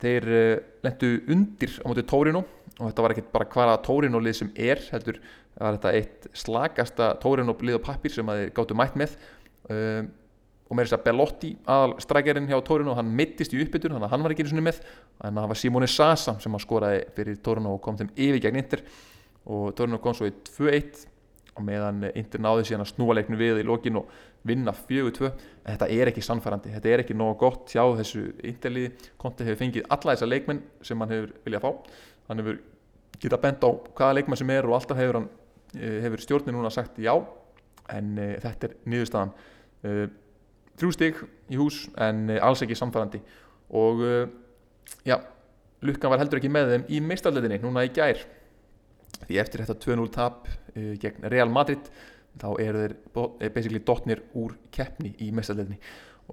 [0.01, 0.43] Þeir uh,
[0.83, 2.41] lendu undir á móti Tórinu
[2.75, 5.21] og þetta var ekki bara hvaða Tórinu lið sem er heldur
[5.55, 9.15] var þetta eitt slagasta Tórinu lið og pappir sem þeir gáttu mætt með.
[9.69, 10.03] Uh,
[10.65, 14.15] og með þess að Bellotti aðal strækjarinn hjá Tórinu hann mittist í uppbytun þannig að
[14.15, 14.79] hann var ekki eins og með.
[15.23, 18.83] En það var Simone Sasa sem skoraði fyrir Tórinu og kom þeim yfir gegn Inter.
[19.45, 21.05] Og Tórinu kom svo í 2-1
[21.55, 24.09] og meðan Inter náði síðan að snúa leiknu við í lokin og
[24.45, 25.37] vinna 4-2 en
[25.69, 28.91] þetta er ekki sannfærandi, þetta er ekki nógu gott hjá þessu Interliði,
[29.21, 31.97] Konti hefur fengið alla þessa leikmenn sem hann hefur viljað fá.
[32.29, 32.59] Hann hefur
[33.23, 35.29] getað bent á hvaða leikmenn sem er og alltaf hefur, hann,
[36.05, 37.13] hefur stjórnin núna sagt já.
[37.93, 39.33] En e, þetta er niðurstaðan.
[39.85, 40.07] E,
[40.75, 41.21] þrjú stygg
[41.53, 43.23] í hús en e, alls ekki samfærandi
[43.75, 44.03] og
[45.07, 45.15] já
[45.85, 48.19] lukkan var heldur ekki með þeim í meistarleitinni núna í gær
[49.23, 51.89] því eftir þetta 2-0 tap uh, gegn Real Madrid
[52.35, 52.95] þá eru þeir
[53.39, 55.79] eh, basically dotnir úr keppni í meistarleitinni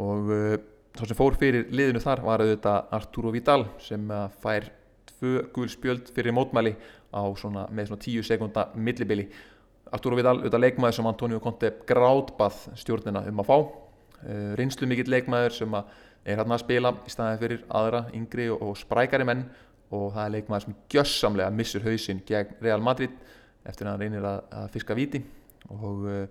[0.02, 0.56] og uh,
[0.96, 4.10] þá sem fór fyrir liðinu þar var auðvitað Arturo Vidal sem
[4.42, 4.68] fær
[5.08, 6.74] tvö gul spjöld fyrir mótmæli
[7.12, 9.28] á svona, með svona 10 sekunda millibili.
[9.92, 13.56] Arturo Vidal auðvitað leikmaður sem Antonio Conte grátbað stjórnina um að fá.
[14.22, 18.62] Uh, reynslu mikill leikmaður sem er hérna að spila í staðið fyrir aðra yngri og,
[18.62, 19.46] og sprækari menn
[19.92, 23.12] og það er leikmaður sem gjössamlega missur hausinn gegn Real Madrid
[23.68, 25.20] eftir að hann reynir að, að fiska viti
[25.70, 26.22] og uh,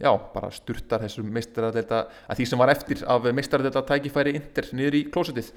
[0.00, 4.98] já, bara sturtar þessum meistaradelta að því sem var eftir af meistaradelta tækifæri Inter niður
[4.98, 5.52] í klósetið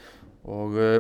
[0.48, 0.96] og uh,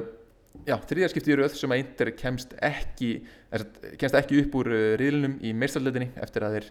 [0.67, 3.13] já, þriðarskipti í rauð sem að Inter kemst ekki,
[3.54, 3.65] er,
[4.02, 6.70] kemst ekki upp úr uh, riðlunum í meistaradeldinni eftir að þeir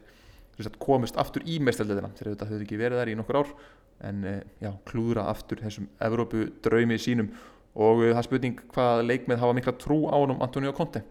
[0.66, 3.56] sagt, komist aftur í meistaradeldina þegar þetta höfðu ekki verið þar í nokkur ár
[4.04, 4.24] en
[4.60, 7.30] já, klúðra aftur þessum Evrópu draumi sínum
[7.76, 11.02] og það er spurning hvað leikmið hafa mikla trú á honum Antonio Conte.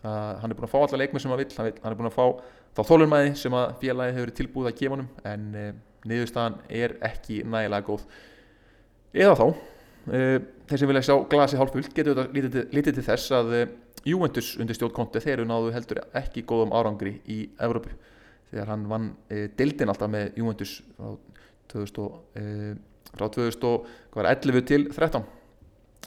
[0.00, 2.08] Það, hann er búin að fá alla leikmið sem hann vil hann, hann er búin
[2.10, 2.26] að fá
[2.76, 5.64] þá þólunmæði sem að félagi hefur tilbúið að gefa honum en e,
[6.08, 8.04] niðurstaðan er ekki nægilega góð.
[9.16, 10.20] Eða þá e,
[10.70, 13.64] þeir sem vilja sjá glasi hálfullt getur þetta lítið, til þess að e,
[14.08, 17.92] Juventus undir stjórn Conte þeir eru náðu heldur ekki góðum árangri í Evrópu.
[18.52, 19.10] Þegar hann vann
[19.58, 21.12] dildin alltaf með Juventus frá
[21.70, 22.80] 2000
[23.10, 25.39] frá 2011 til 13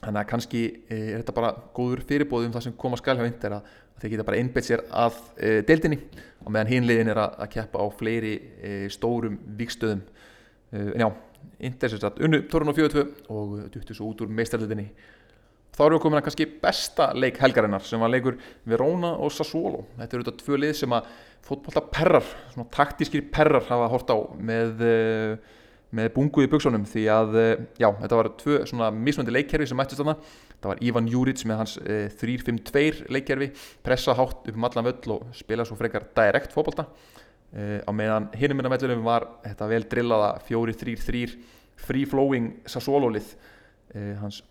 [0.04, 3.26] þannig að kannski eh, er þetta bara góður fyrirbóð um það sem koma skal hjá
[3.28, 3.72] Inder að
[4.04, 6.00] þeir geta bara einbeitt sér að e, deildinni
[6.44, 11.10] og meðan hinliðin er að, að keppa á fleiri e, stórum vikstöðum e, en já,
[11.70, 14.90] Inder sér satt unnu Torun og 42 og duttu svo út úr meistarleitinni
[15.74, 18.36] þá eru við komin að kannski besta leik helgarinnar sem var leikur
[18.70, 19.88] Verona og Sassuolo.
[19.98, 21.08] Þetta eru þetta tvö lið sem að
[21.44, 24.84] fótballta perrar, svona taktískir perrar hafa hort á með
[25.94, 29.78] með bungu í buksunum því að eh, já, þetta var tvö svona mismöndi leikkerfi sem
[29.78, 30.16] mættist þarna.
[30.64, 33.50] Það var Ivan Juric með hans e, 3-5-2 leikkerfi
[33.84, 36.86] pressa hátt upp um allan völl og spila svo frekar direkt fókbalta
[37.52, 41.36] e, á meðan hinnum minna mellunum var þetta vel drillaða 4-3-3
[41.84, 43.36] free flowing Sassuolo-lið.
[43.94, 44.42] E, hans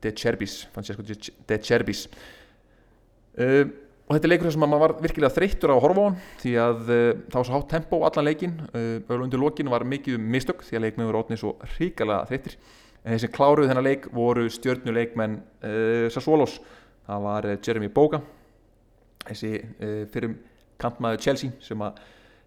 [0.00, 2.06] De Cerbis Francesco De Cerbis
[4.10, 6.52] og þetta er leikur sem maður var virkilega þreyttur á að horfa á hann því
[6.58, 10.16] að uh, það var svo hátt tempo allan leikin uh, öll undir lokin var mikið
[10.18, 13.86] um mistök því að leikmenn voru ótnið svo ríkala þreyttir en þeir sem kláruð þennan
[13.86, 16.56] leik voru stjörnuleikmenn uh, Sassuolos.
[17.06, 18.20] Það var Jeremy Boga
[19.28, 19.50] þessi
[20.10, 20.34] fyrir
[20.80, 21.80] kantmaður Chelsea sem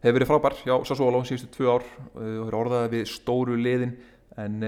[0.04, 3.94] hefur verið frábær hjá Sassuolo síðustu tvö ár og hefur orðaði við stóru liðin.
[4.40, 4.64] En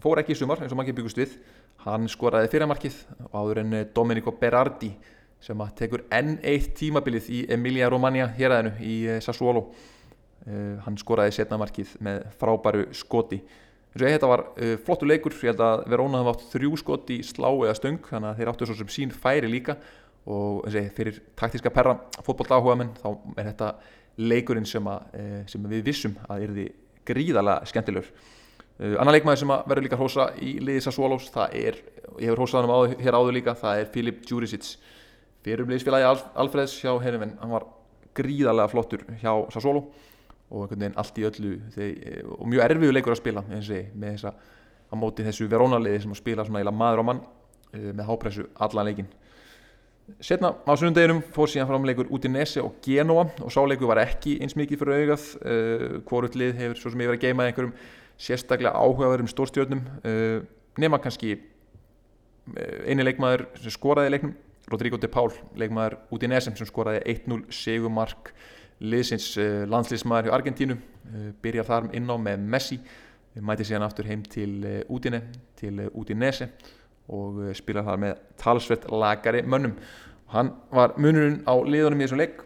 [0.00, 1.36] fór ekki í sumar eins og maður ekki byggust við.
[1.84, 2.96] Hann skoraði fyrirmarkið
[3.28, 4.90] áður en Domenico Berardi
[5.44, 9.70] sem að tekur enn eitt tímabilið í Emilia Romagna héræðinu í eh, Sassuolo.
[10.40, 13.36] Uh, hann skoraði setnamarkið með frábæru skoti.
[13.90, 15.34] Eins og ég þetta var uh, flottu leikur.
[15.36, 18.68] Ég held að Verona hafa átt þrjú skoti slá eða stöng þannig að þeir áttu
[18.70, 19.76] svo sem sín færi líka.
[20.32, 23.68] Og þessi, fyrir taktiska perra fótbollt áhuga menn þá er þetta
[24.20, 26.66] leikurinn sem, að, uh, sem við vissum að er því
[27.10, 28.08] gríðala skemmtilegur
[28.80, 31.76] annar leikmaður sem verður líka hósa í liði Sassuolos það er,
[32.16, 34.70] ég hefur hósað hann á, hér áður líka það er Filip Djuricic
[35.46, 37.66] fyrirbliðsfélagi Alf, Alfreds hjá Herifin hann var
[38.16, 39.86] gríðarlega flottur hjá Sassolo
[40.50, 44.16] og einhvern veginn allt í öllu þeir, og mjög erfiðu leikur að spila og með
[44.16, 44.32] þessa
[44.90, 47.20] á móti þessu verónaliði sem að spila svona maður á mann
[47.72, 49.10] eh, með hápressu allan leikin
[50.18, 54.02] setna á sunnundeginum fór síðan fram leikur út í Nese og Genoa og sáleiku var
[54.02, 57.46] ekki eins mikið fyrir augað uh, hvort lið hefur svo sem ég verið að geima
[57.46, 57.76] einhverjum
[58.20, 60.40] sérstaklega áhugaverðum stórstjórnum uh,
[60.82, 61.36] nema kannski
[62.90, 64.34] eini leikmaður sem skoraði leiknum
[64.68, 68.32] Rodrigo de Paul, leikmaður út í Nesem sem skoraði 1-0 segumark
[68.80, 72.80] liðsins uh, landslýsmaður hjá Argentínu uh, byrjar þar inn á með Messi
[73.46, 75.22] mæti síðan aftur heim til uh, Útine
[75.58, 76.50] til Útinese
[77.10, 79.72] og spilar þar með talsvett lagari mönnum.
[80.28, 82.36] Og hann var munurinn á liðunum í þessum leik.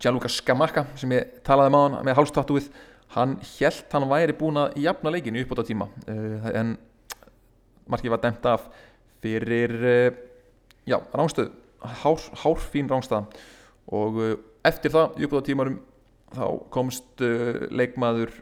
[0.00, 2.70] Gianluca Scamacca sem ég talaði með hann með hálfstatúið
[3.18, 5.90] hann held hann væri búin að jafna leikinu upp á þetta tíma
[6.56, 6.72] en
[7.92, 8.64] markið var dæmt af
[9.26, 10.18] fyrir eh,
[10.86, 11.52] já, rángstöð
[12.02, 13.26] hár, hárfín rángstæða
[13.92, 14.34] og eh,
[14.66, 15.78] eftir það, í uppáða tímarum
[16.34, 18.32] þá komst uh, leikmaður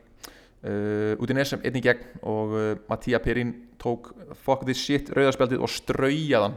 [0.65, 4.09] uh, út í nesem einnig gegn og uh, Mattia Perín tók
[4.41, 6.57] fuck this shit rauðarspjaldið og straujaðan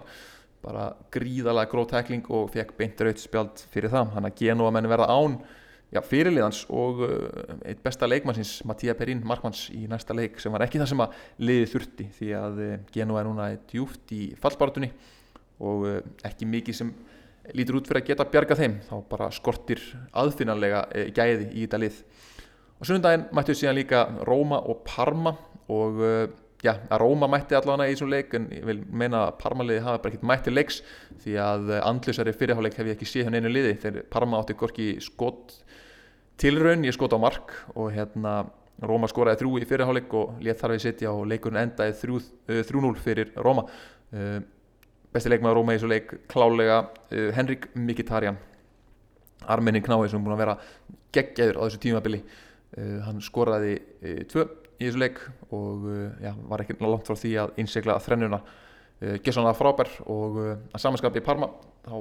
[0.63, 4.13] bara gríðalega gróð tekling og fekk beint rauðspjald fyrir það.
[4.16, 5.36] Hann að genu að menn verða án
[5.93, 7.04] já, fyrirliðans og
[7.63, 11.19] eitt besta leikmannsins Mattia Perín Markmanns í næsta leik sem var ekki það sem að
[11.50, 12.63] liði þurfti því að
[12.95, 14.91] genu er núna djúft í fallbáratunni
[15.63, 15.88] og
[16.28, 16.91] ekki mikið sem
[17.56, 18.80] lítur út fyrir að geta bjarga þeim.
[18.88, 19.84] Þá bara skortir
[20.17, 22.02] aðfinnanlega eh, gæði í þetta lið.
[22.78, 25.34] Og sunnundaginn mættu síðan líka Róma og Parma
[25.73, 26.26] og uh,
[26.63, 30.02] já, að Róma mætti allavega í þessum leik en ég vil meina að Parma-liði hafa
[30.02, 30.80] bara ekkert mætti leiks
[31.24, 33.76] því að andlusari fyrirháleik hef ég ekki séð hann einu liði.
[33.84, 35.60] Þegar Parma átti gorki skot
[36.41, 38.39] tilraun, ég skot á mark og hérna
[38.88, 41.96] Róma skoraði þrjú í fyrirháleik og létt þarf við sitja og leikurinn endaði
[42.48, 43.65] 3-0 fyrir Róma.
[44.13, 44.38] Uh,
[45.13, 46.84] besti leikmaður Róma í þessu leik klálega
[47.38, 48.38] Henrik Mkhitaryan.
[49.48, 50.60] Armennin knái sem búin að vera
[51.15, 52.22] geggjaður á þessu tímabili.
[52.78, 53.78] Hann skoraði
[54.30, 54.43] tvö
[54.78, 55.22] í þessu leik
[55.56, 55.88] og
[56.24, 58.42] já, var ekki langt frá því að innsekla þrennuna.
[59.24, 61.52] Gessanlega frábær og að samanskapi í Parma
[61.86, 61.98] þá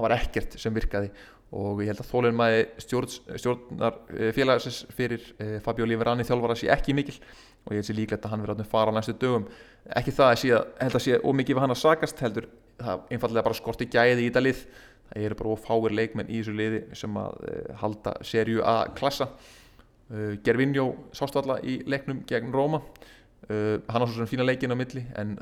[0.00, 1.08] var ekkert sem virkaði
[1.56, 3.96] og ég held að þólun maður stjórn, stjórnar
[4.36, 5.24] félagsins fyrir
[5.64, 7.16] Fabio Liverani þjálfara sé ekki mikil
[7.64, 9.48] og ég held sér líklegt að hann verður að fara á næstu dögum.
[9.96, 12.46] Ekki það að að held að sé ómikið við hann að sagast heldur
[12.80, 14.62] það einfallega bara skorti gæði í þetta lið.
[15.10, 19.26] Það eru bara fáir leikmenn í þessu liði sem að uh, halda serju A klassa
[20.10, 22.82] uh, Gervinjó sástu alla í leiknum gegn Róma.
[23.50, 25.32] Uh, hann á svo svona fína leikin á milli en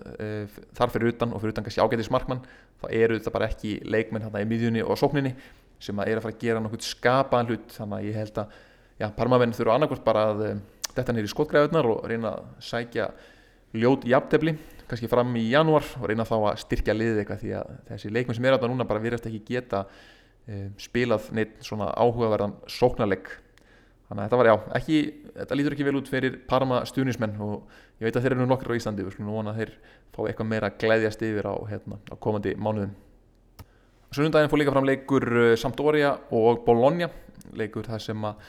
[0.79, 2.45] þar fyrir utan og fyrir utan kannski ágætis markmann
[2.79, 5.35] þá eru þetta bara ekki leikmenn hann í miðjunni og sókninni
[5.83, 7.75] sem að er að fara að gera nokkuð skapaðan hlut.
[7.75, 8.55] Þannig að ég held að
[9.03, 10.45] já, parmamenn þurfa annarkvæmt bara að
[10.95, 13.11] detta neyri skotgræðunar og reyna að sækja
[13.79, 14.55] ljót í aftefli
[14.89, 18.39] kannski fram í janúar og reyna þá að styrkja liðið eitthvað því að þessi leikmenn
[18.39, 19.85] sem er átta núna bara virðast ekki geta
[20.81, 23.29] spilað neitt svona áhugaverðan sóknarleik
[24.09, 25.01] þannig að þetta var já, ekki,
[25.37, 28.49] þetta lítur ekki vel út fyrir Parma stuðnismenn og ég veit að þeir eru nú
[28.53, 29.75] nokkur á Íslandi, við skulum vona að þeir
[30.15, 32.95] fá eitthvað meira glæðjast yfir á, hérna, á komandi mánuðum.
[34.09, 37.11] Sunnundaginn fór líka fram leikur eh, Sampdoria og Bologna
[37.59, 38.49] leikur það sem að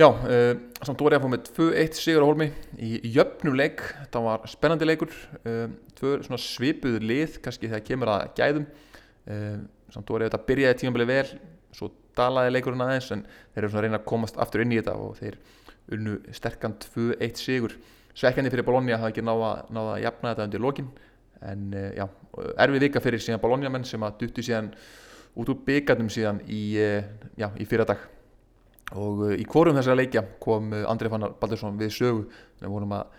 [0.00, 2.46] Já, uh, Sampdoria fór með 2-1 sigur á hólmi
[2.80, 5.10] í jöfnum leik, þetta var spennandi leikur,
[5.42, 5.66] uh,
[5.98, 8.64] tvö svipuð lið, kannski þegar kemur að gæðum,
[9.28, 9.58] uh,
[9.92, 11.34] Sampdoria þetta byrjaði tímanbilið vel,
[11.76, 14.80] svo dalaði leikurinn aðeins en þeir eru svona að reyna að komast aftur inn í
[14.80, 15.38] þetta og þeir
[15.96, 17.76] unnu sterkan 2-1 sigur,
[18.14, 20.90] svekkjandi fyrir Bologna að hafa ekki náða, náða að jafna þetta undir lokin,
[21.50, 22.06] en já,
[22.60, 24.70] erfið vika fyrir síðan Bologna menn sem að duttu síðan
[25.38, 26.62] út úr byggarnum síðan í,
[27.38, 28.02] já, í fyrradag.
[28.98, 32.24] Og uh, í kórum þessari leikja kom Andrið Fannar Baldursson við sögu.
[32.58, 33.18] Við vonum að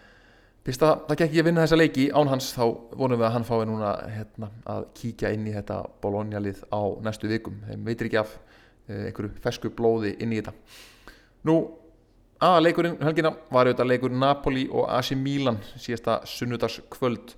[0.66, 2.66] fyrst að það gekk ekki að vinna þessa leiki án hans þá
[3.00, 7.32] vonum við að hann fái núna hérna, að kíkja inn í þetta Bologna-lið á næstu
[7.32, 7.62] vikum.
[7.70, 8.36] Þeim veitir ekki af
[9.08, 10.54] einhverju fesku blóði inn í þetta.
[11.48, 11.56] Nú
[12.42, 17.36] aða leikurinn helgina var auðvitað leikur Napoli og AC Milan síðasta sunnudagskvöld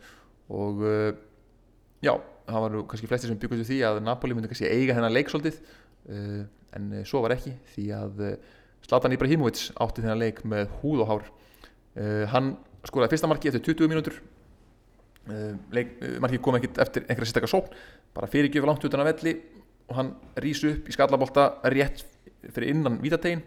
[0.54, 1.12] og uh,
[2.04, 2.14] já,
[2.48, 5.62] það var nú kannski flestir sem byggast því að Napoli myndi kannski eiga þennan leiksóldið
[5.64, 6.44] uh,
[6.78, 8.22] en svo var ekki því að
[8.84, 11.28] Zlatan Ibrahimovic átti þennan leik með húð og hár.
[12.34, 12.50] Hann
[12.84, 14.18] skoraði fyrsta marki eftir 20 mínútur.
[16.20, 17.78] Marki kom ekkert eftir einhverja sérstakar sókn
[18.14, 19.34] bara fyrirgjöfu langt utan að velli
[19.90, 22.06] og hann rýsu upp í skallabólta rétt
[22.44, 23.44] fyrir innan vítategin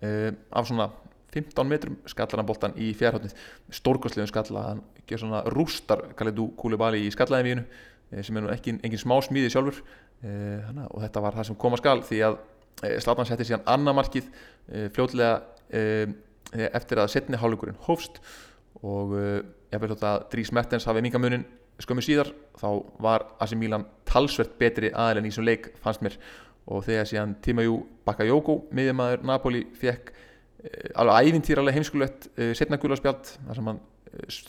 [0.00, 0.90] af svona
[1.34, 3.34] 15 metrum skallar hann bóltan í fjárhóttið
[3.74, 7.64] stórkostlegum skalla, hann ger svona rústar Khalidou Koulibaly í skallaðin
[8.22, 9.82] sem er nú ekki engin smá smíði sjálfur
[10.18, 12.36] Eh, hana, og þetta var það sem koma skal því að
[12.82, 15.36] eh, Zlatan setti síðan annamarkið eh, fljóðlega
[16.74, 18.16] eftir að setni hálfleikurinn hófst
[18.80, 21.42] og ég veit að Dries Mertens hafi mingamunin
[21.84, 22.70] skömmu síðar þá
[23.04, 26.16] var AC Milan talsvert betri aðeins í þessum leik fannst mér.
[26.68, 30.10] Og þegar síðan Timajú Bakayoko miðjumæður Napoli fekk
[30.98, 33.80] alveg ævintýralega heimskulegt setna gularspjald þar sem hann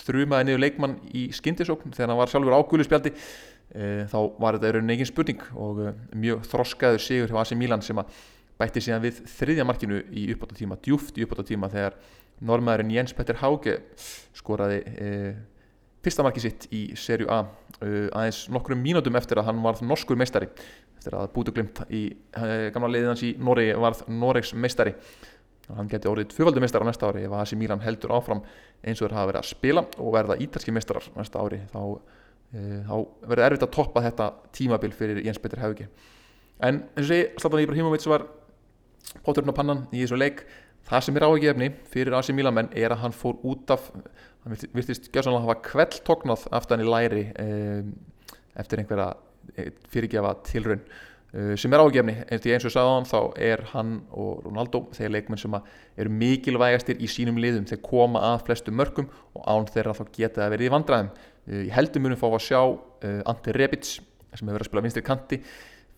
[0.07, 3.13] þrjumaði niður leikmann í skindisókn þegar hann var sjálfur á gularspjaldi
[4.09, 5.81] þá var þetta einhvern veginn spurning og
[6.17, 8.15] mjög þroskaður sigur hjá AC Milan sem að
[8.59, 11.99] bætti síðan við þriðja markinu í uppáttatíma, djúft í uppáttatíma þegar
[12.49, 13.77] normæðurinn Jens Petter Hauge
[14.35, 14.81] skoraði
[16.05, 17.41] fyrsta marki sitt í serju A
[17.79, 20.49] aðeins nokkrum mínútum eftir að hann varð norskur meistari.
[20.99, 22.05] Eftir að bútu glimt í
[22.73, 24.95] gamla leiðinans í Noregi varð Noregs meistari.
[25.69, 28.41] Hann geti orðið tvöfaldur meistar á næsta ári ef AC Milan heldur áfram
[28.81, 31.61] eins og þeir hafa verið að spila og verða ítalski meistarar næsta ári.
[31.69, 32.01] Þá
[32.49, 32.95] Eh, þá
[33.29, 35.85] verður erfitt að toppa þetta tímabil fyrir Jens Petter Hauge.
[36.65, 38.25] En eins og sé, Zlatan Ibrahimovic var
[39.25, 40.41] póturinn á pannan í þessu leik.
[40.89, 43.91] Það sem er áhugjefni fyrir AC Milan menn er að hann fór út af
[44.45, 47.93] hann virtist gjáðsannlega að hafa kveldtóknað aftan í læri um,
[48.59, 49.11] eftir einhverja
[49.55, 54.85] eh, fyrirgefa tilraun uh, sem er áhugjefni eins og hann þá er hann og Ronaldo
[54.95, 59.67] þegar leikmenn sem eru mikilvægastir í sínum liðum þeir koma að flestu mörgum og án
[59.73, 61.11] þeirra þá geta það verið í vandræðum.
[61.49, 64.85] Eh, ég heldur munum fá að sjá uh, Ante Rebic sem hefur verið að spila
[64.85, 65.43] vinstri kanti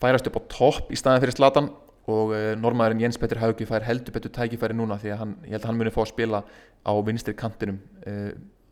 [0.01, 1.71] færast upp á topp í staðin fyrir Zlatan
[2.11, 5.55] og uh, normaðurinn Jens Petter Haugi fær heldur betur tækifæri núna því að hann, ég
[5.55, 6.41] held að hann munum fá að spila
[6.83, 8.31] á vinstri kantinum uh,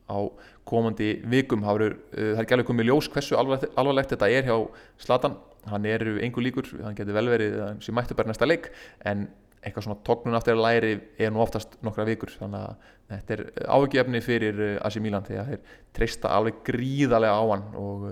[0.10, 0.20] á
[0.70, 1.66] komandi vikum.
[1.66, 4.56] Það er ekki alveg komið ljós hversu alvarlegt, alvarlegt þetta er hjá
[5.02, 5.38] Zlatan.
[5.70, 8.72] Hann er einhver líkur, hann getur vel verið sem mættu bara næsta leik
[9.10, 9.28] en
[9.60, 12.32] eitthvað svona tóknun aftur að læri er nú oftast nokkra vikur.
[12.40, 17.46] Þannig að þetta er áhugjefni fyrir uh, AC Milan þegar þeir treysta alveg gríðarlega á
[17.52, 18.10] hann og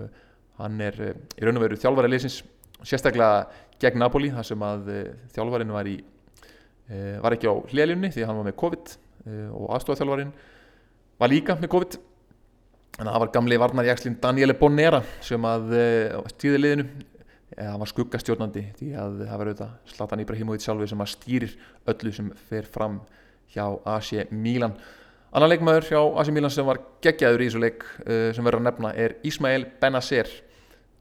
[0.57, 0.95] hann er
[1.37, 2.41] í raun og veru þjálfari leysins
[2.85, 3.47] sérstaklega
[3.81, 5.01] gegn Napoli þar sem að uh,
[5.35, 9.49] þjálfarin var í uh, var ekki á hljelunni því að hann var með COVID uh,
[9.57, 10.31] og aðstofþjálfarin
[11.17, 11.99] var líka með COVID.
[12.97, 15.73] En það var gamli varnarjakslinn Daniele Bonera sem að
[17.57, 21.53] eða hann var skuggastjórnandi því að það var auðvitað Zlatan Ibrahimovic sjálfi sem að stýrir
[21.93, 22.99] öllu sem fer fram
[23.53, 24.73] hjá AC Milan.
[25.33, 28.93] Annan leikmaður hjá AC Milan sem var geggjaður í þessu leik sem verður að nefna
[29.05, 30.33] er Ismail Benacer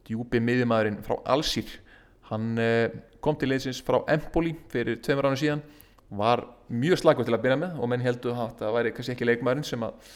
[0.07, 1.69] djúpi miðjumæðurinn frá Alsír.
[2.31, 2.87] Hann uh,
[3.23, 5.65] kom til leysins frá Empoli fyrir tveimur ánum síðan
[6.17, 9.27] var mjög slagur til að byrja með og menn heldur að það væri kannski ekki
[9.27, 10.13] leikmaðurinn sem að,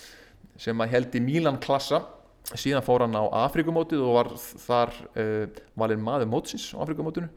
[0.60, 2.04] sem að held í Milan klassa.
[2.50, 7.28] Síðan fór hann á Afrikumótið og var þar uh, valinn maður mótsins á Afrikumótinu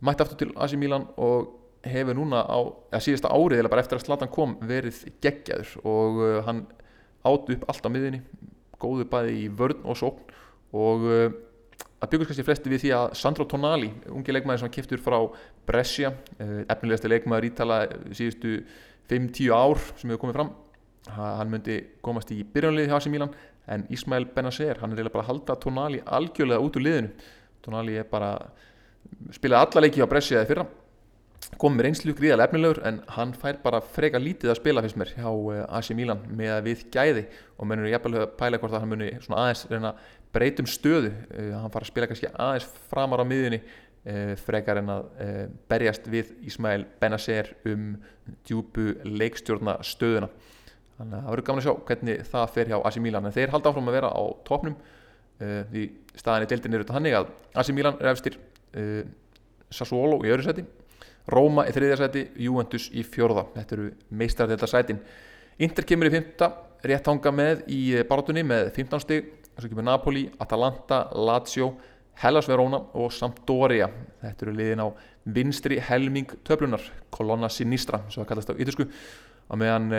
[0.00, 1.54] mætti aftur til AC Milan og
[1.86, 2.58] hefur núna á
[3.00, 5.72] síðasta árið eða bara eftir að Zlatan kom verið geggjaður.
[5.86, 6.64] Og uh, hann
[7.26, 8.22] átt upp allt á miðinni
[8.82, 10.34] góðu bæði í vörn og sókn.
[10.76, 11.28] Og uh,
[11.96, 15.18] að byggast kannski flesti við því að Sandro Tonali, ungi leikmaður sem kiptur frá
[15.68, 17.80] Brescia, uh, efnilegasti leikmaður ítala
[18.10, 18.58] síðustu
[19.10, 20.54] 5-10 ár sem hefur komið fram.
[21.14, 23.34] Ha, hann myndi komast í byrjunliði hjá AC Milan
[23.70, 27.12] en Ismail Benacer, hann er eiginlega bara að halda Tonali algjörlega út úr liðinu.
[27.62, 28.32] Tonali er bara
[29.34, 30.66] spilaði alla leiki á Brescia eða fyrra
[31.60, 35.12] kom með reynslu gríðarlega efnilegur en hann fær bara freka lítið að spila fyrst mér
[35.14, 35.28] hjá
[35.78, 37.24] AC Milan með að við gæði.
[37.56, 39.92] Og mennur jafnvel að pæla hvort að hann muni aðeins reyna
[40.34, 41.12] breytum stöðu.
[41.32, 45.10] Uh, hann fara að spila kannski aðeins framar á miðunni uh, frekar en að
[45.70, 47.94] berjast við Ismail Benacer um
[48.48, 50.30] djúbu leikstjórna stöðuna
[50.96, 53.28] þannig að það verður gaman að sjá hvernig það fer hjá AC Milan.
[53.28, 54.76] En þeir halda áfram að vera á topnum
[55.36, 55.82] því
[56.16, 57.26] staðinni deildin er auðvitað hannig að
[57.60, 58.38] AC Milan er efstir
[59.76, 60.64] Sassuolo í öðru seti
[61.32, 65.00] Róma í þriðja sæti, Juventus í fjörða þetta eru meistar þetta sætin
[65.58, 66.50] Inter kemur í fymta,
[66.84, 71.72] rétt hanga með í barátunni með 15 stig þess að kemur Napoli, Atalanta, Lazio
[72.20, 73.88] Hellas Verona og Sampdoria
[74.22, 74.88] þetta eru liðin á
[75.36, 78.86] vinstri helming töflunar, Colonna Sinistra sem það kallast á ytursku
[79.50, 79.90] á meðan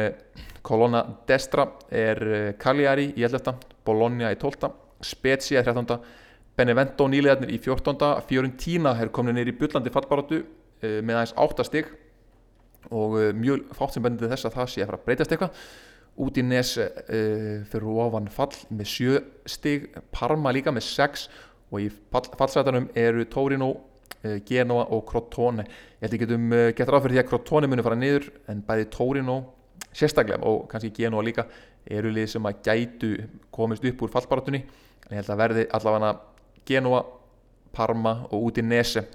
[0.66, 3.54] Colonna Destra er Cagliari í 11.
[3.86, 4.72] Bologna í 12.
[5.04, 6.00] Spezia í 13.
[6.58, 8.16] Benevento nýlegaðnir í 14.
[8.28, 10.42] Fiorentina er komin neyri í byllandi fallbarátu
[10.82, 11.90] með aðeins áttastig
[12.94, 15.66] og mjög fátt sem bendið þess að það sé að fara að breytast eitthvað.
[16.18, 19.20] Út í nes uh, fyrir ofan fall með sjö
[19.50, 21.28] stig Parma líka með sex.
[21.68, 23.74] Og í fall, fallsætanum eru Torino,
[24.48, 25.66] Genoa og Crotone.
[25.98, 28.88] Ég held ekki getum gett ráð fyrir því að Crotone muni fara niður en bæði
[28.94, 29.38] Torino
[29.98, 31.46] sérstaklega og kannski Genoa líka
[31.88, 33.12] eru lið sem að gætu
[33.54, 36.12] komist upp úr fallbaratunni en ég held að verði allavega
[36.68, 37.04] Genoa,
[37.74, 39.06] Parma og út í nese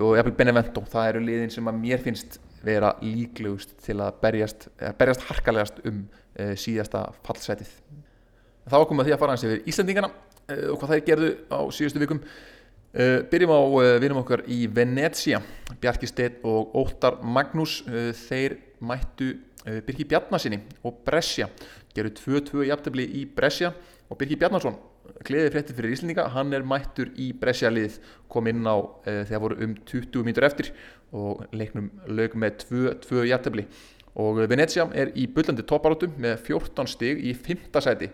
[0.00, 4.66] og jafnvel Benevento, það eru liðin sem að mér finnst vera líklegust til að berjast,
[4.98, 7.70] berjast harkalegast um uh, síðasta fallsætið.
[8.64, 11.60] Þá komum við því að fara hans yfir Íslandingana uh, og hvað þær gerðu á
[11.76, 12.22] síðustu vikum.
[12.94, 13.60] Uh, byrjum á
[14.02, 15.40] vinum okkar í Venecia
[15.82, 17.82] Bjarki Steinn og Óttar Magnús.
[18.24, 19.34] Þeir mættu
[19.64, 21.48] Birki Bjarnasinni og Brescia.
[21.94, 23.70] Gerðu 2-2 jafntefni í Brescia
[24.10, 24.76] og Birki Bjarnason
[25.24, 27.98] gleðið fréttið fyrir Íslandinga, hann er mættur í Brescia lið,
[28.32, 30.70] kom inn á e, þegar voru um 20 mínutur eftir
[31.14, 33.66] og leiknum lög með 2-2 jættefli
[34.20, 37.66] og Venecia er í bullandi topparóttum með 14 stig í 5.
[37.82, 38.10] sæti.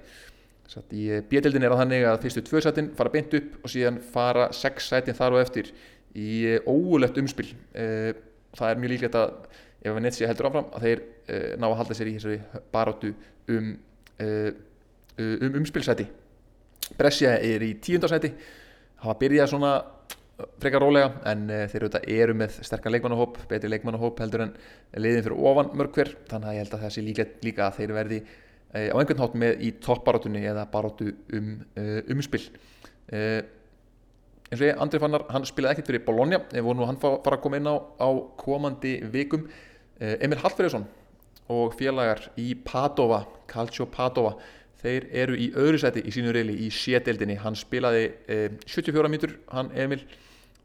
[0.70, 3.99] Satt í bjöldin er að þannig að fyrstu 2 sætin fara beint upp og síðan
[4.14, 5.72] fara 6 sætin þar og eftir
[6.16, 7.51] í óulegt umspil.
[7.74, 8.14] E,
[8.57, 9.34] það er mjög líklegt að
[9.80, 12.41] ef Venecia heldur áfram að þeir e, ná að halda sér í
[12.72, 13.12] baróttu
[13.51, 13.70] um,
[14.20, 16.09] um umspilsæti
[16.99, 18.32] Brescia er í tíundarsæti
[19.01, 19.72] hafa byrjað svona
[20.61, 24.53] frekar rólega en uh, þeir auðvitað eru með sterkan leikmannahóp, betri leikmannahóp heldur en
[24.97, 26.12] liðin fyrir ofan mörg hver.
[26.30, 29.24] Þannig að ég held að það sé líka, líka að þeir verði uh, á einhvern
[29.24, 32.45] hátt með í toppbarátunni eða barátu um uh, umspil.
[33.11, 37.36] Eins og ég, Andri Fannar, hann spilaði ekkert fyrir Bologna, við vorum nú hann fara
[37.36, 39.45] að koma inn á, á komandi vikum.
[39.99, 40.86] Emil Hallfriðsson
[41.51, 44.36] og félagar í Padova, Calcio Padova
[44.80, 49.36] þeir eru í öðru seti í sínu reyli í sételdinni, hann spilaði eh, 74 mítur,
[49.52, 50.00] hann Emil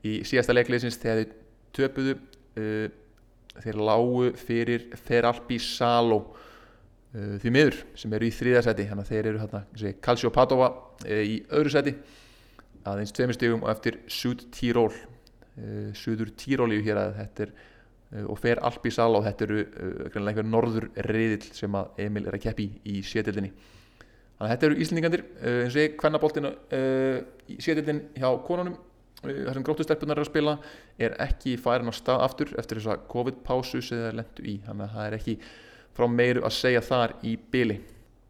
[0.05, 1.33] í síðasta leikleysins þegar þeir
[1.75, 2.15] töpuðu
[2.59, 2.87] eh,
[3.63, 6.19] þeir lágu fyrir Feralpi Salo
[7.15, 10.71] eh, því miður sem eru í þriða seti þannig að þeir eru hérna Calcio Padova
[11.05, 11.95] eh, í öðru seti
[12.85, 18.25] aðeins tveimur stegum og eftir Sud Tíról eh, Sudur Tíróli hér að þetta er eh,
[18.25, 19.63] og fer Alpi Salo, þetta eru
[20.21, 23.53] einhver norður reyðil sem að Emil er að keppi í sételdinni
[24.35, 27.17] Þannig að þetta eru Íslandingandir uh, eins og ég, kvennaboltinu uh,
[27.47, 28.77] í sétildin hjá konunum
[29.25, 30.55] þar sem gróttustelpunar er að spila
[31.01, 34.55] er ekki farin á stað aftur eftir þessa COVID-pásu sem það lendu í.
[34.67, 35.37] Þannig að það er ekki
[35.95, 37.79] frá meiru að segja þar í byli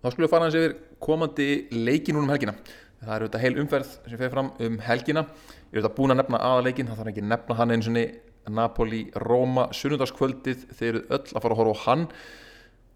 [0.06, 2.54] þá skulum við fara hans yfir komandi leiki núna um helgina.
[3.02, 5.26] Það er auðvitað heil umferð sem fer fram um helgina.
[5.26, 7.98] Ég er auðvitað búin að nefna aðaleikin það þarf ekki að nefna hann eins og
[8.56, 12.04] Napoli-Róma sunnundaskvöldið þeir eru öll að fara að horfa á hann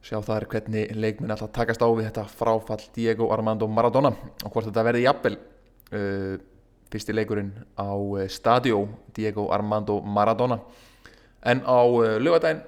[0.06, 4.52] sjá það er hvernig leikminn alltaf takast á við þetta fráfall Diego Armando Maradona og
[4.54, 6.36] hvort þetta verði jafnvel uh,
[6.90, 8.86] fyrsti leikurinn á uh, Stadio
[9.16, 10.60] Diego Armando Maradona.
[11.46, 12.64] En á uh, lögadaginn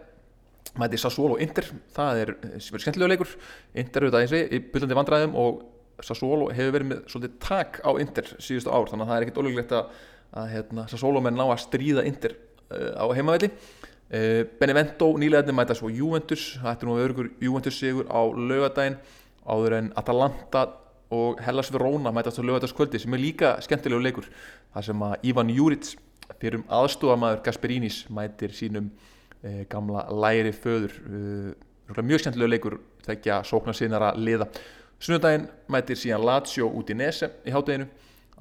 [0.80, 1.68] mæti Sassuolo Inter.
[1.96, 3.32] Það er uh, skemmtilega leikur.
[3.76, 5.64] Inter auðvitað eins og í byllandi vandræðum og
[6.06, 9.42] Sassuolo hefur verið með svolítið tak á Inter síðustu ár þannig að það er ekkit
[9.42, 10.00] ólíklegt að,
[10.42, 12.38] að hérna, Sassuolo menn ná að stríða Inter
[12.72, 13.52] uh, á heimavelli
[14.12, 16.58] Benevento nýlegaðni mæta svo Juventus.
[16.60, 18.98] Þetta er nú örugur Juventus sigur á lögadaginn
[19.48, 20.66] áður en Atalanta
[21.12, 24.28] og Hellas Verona mætast á lögadagskvöldi sem er líka skemmtilegu leikur
[24.74, 25.94] þar sem að Ivan Juric
[26.40, 30.96] fyrir um aðstofamæður Gasperinis mætir sínum uh, gamla læri föður.
[31.08, 34.48] Uh, mjög skemmtilegu leikur þegar sóknar sinara liða.
[35.02, 37.90] Sunnudaginn mætir síðan Lazio út í Nese í hátteginu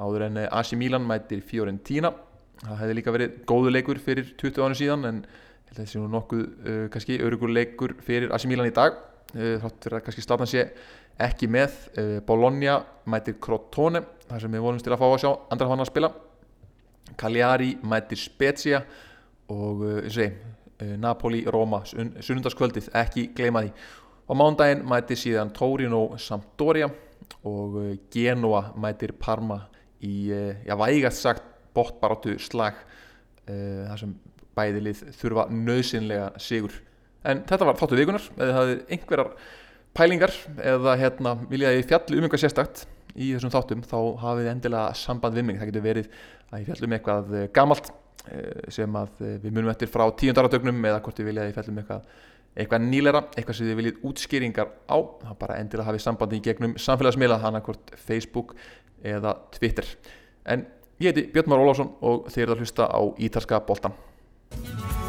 [0.00, 2.12] áður en AC Milan mætir Fiorentina.
[2.60, 5.22] Það hefði líka verið góðu leikur fyrir 20 árum síðan en
[5.70, 9.58] held að sé nú nokkuð uh, kannski örugur leikur fyrir AC Milan í dag uh,
[9.62, 10.64] þátt fyrir að kannski Zlatan sé
[11.20, 11.76] ekki með.
[11.94, 15.84] Uh, Bologna mætir Crotone þar sem við volumst til að fá að sjá andra hann
[15.84, 16.10] að spila.
[17.20, 18.80] Cagliari mætir Spezia
[19.50, 23.72] og eins og segi Napoli, Roma, sun, sunnundaskvöldið ekki gleyma því.
[24.32, 26.86] Og mándaginn mætir síðan Torino, Sampdoria
[27.44, 27.76] og
[28.14, 29.58] Genoa mætir Parma
[30.00, 31.44] í, já vægast sagt
[31.76, 32.78] bóttbaróttu slag
[33.44, 34.14] þar sem
[34.58, 36.74] bæðilið þurfa nöðsynlega sigur.
[37.26, 39.32] En þetta var þáttu vikunar eða það er einhverjar
[39.96, 40.34] pælingar
[40.72, 42.84] eða hérna viljaði fjallu um eitthvað sérstakt
[43.16, 45.60] í þessum þáttum þá hafið endilega samband við mig.
[45.60, 46.10] Það getur verið
[46.50, 47.92] að ég fjallum eitthvað gamalt
[48.70, 52.10] sem að við munum eftir frá tíundaratögnum eða hvort ég viljaði fjallum eitthvað
[52.58, 54.98] eitthvað nýlera, eitthvað sem þið viljið útskýringar á.
[54.98, 58.56] Það bara endilega hafið sambandi í gegnum samfélagsmiðla, þannig hvort Facebook
[59.06, 59.86] eða Twitter.
[60.50, 60.66] En
[61.00, 63.94] ég heiti Björn Már Ólásson og þið erum að hlusta á Ítarska boltan
[64.50, 64.99] Bye.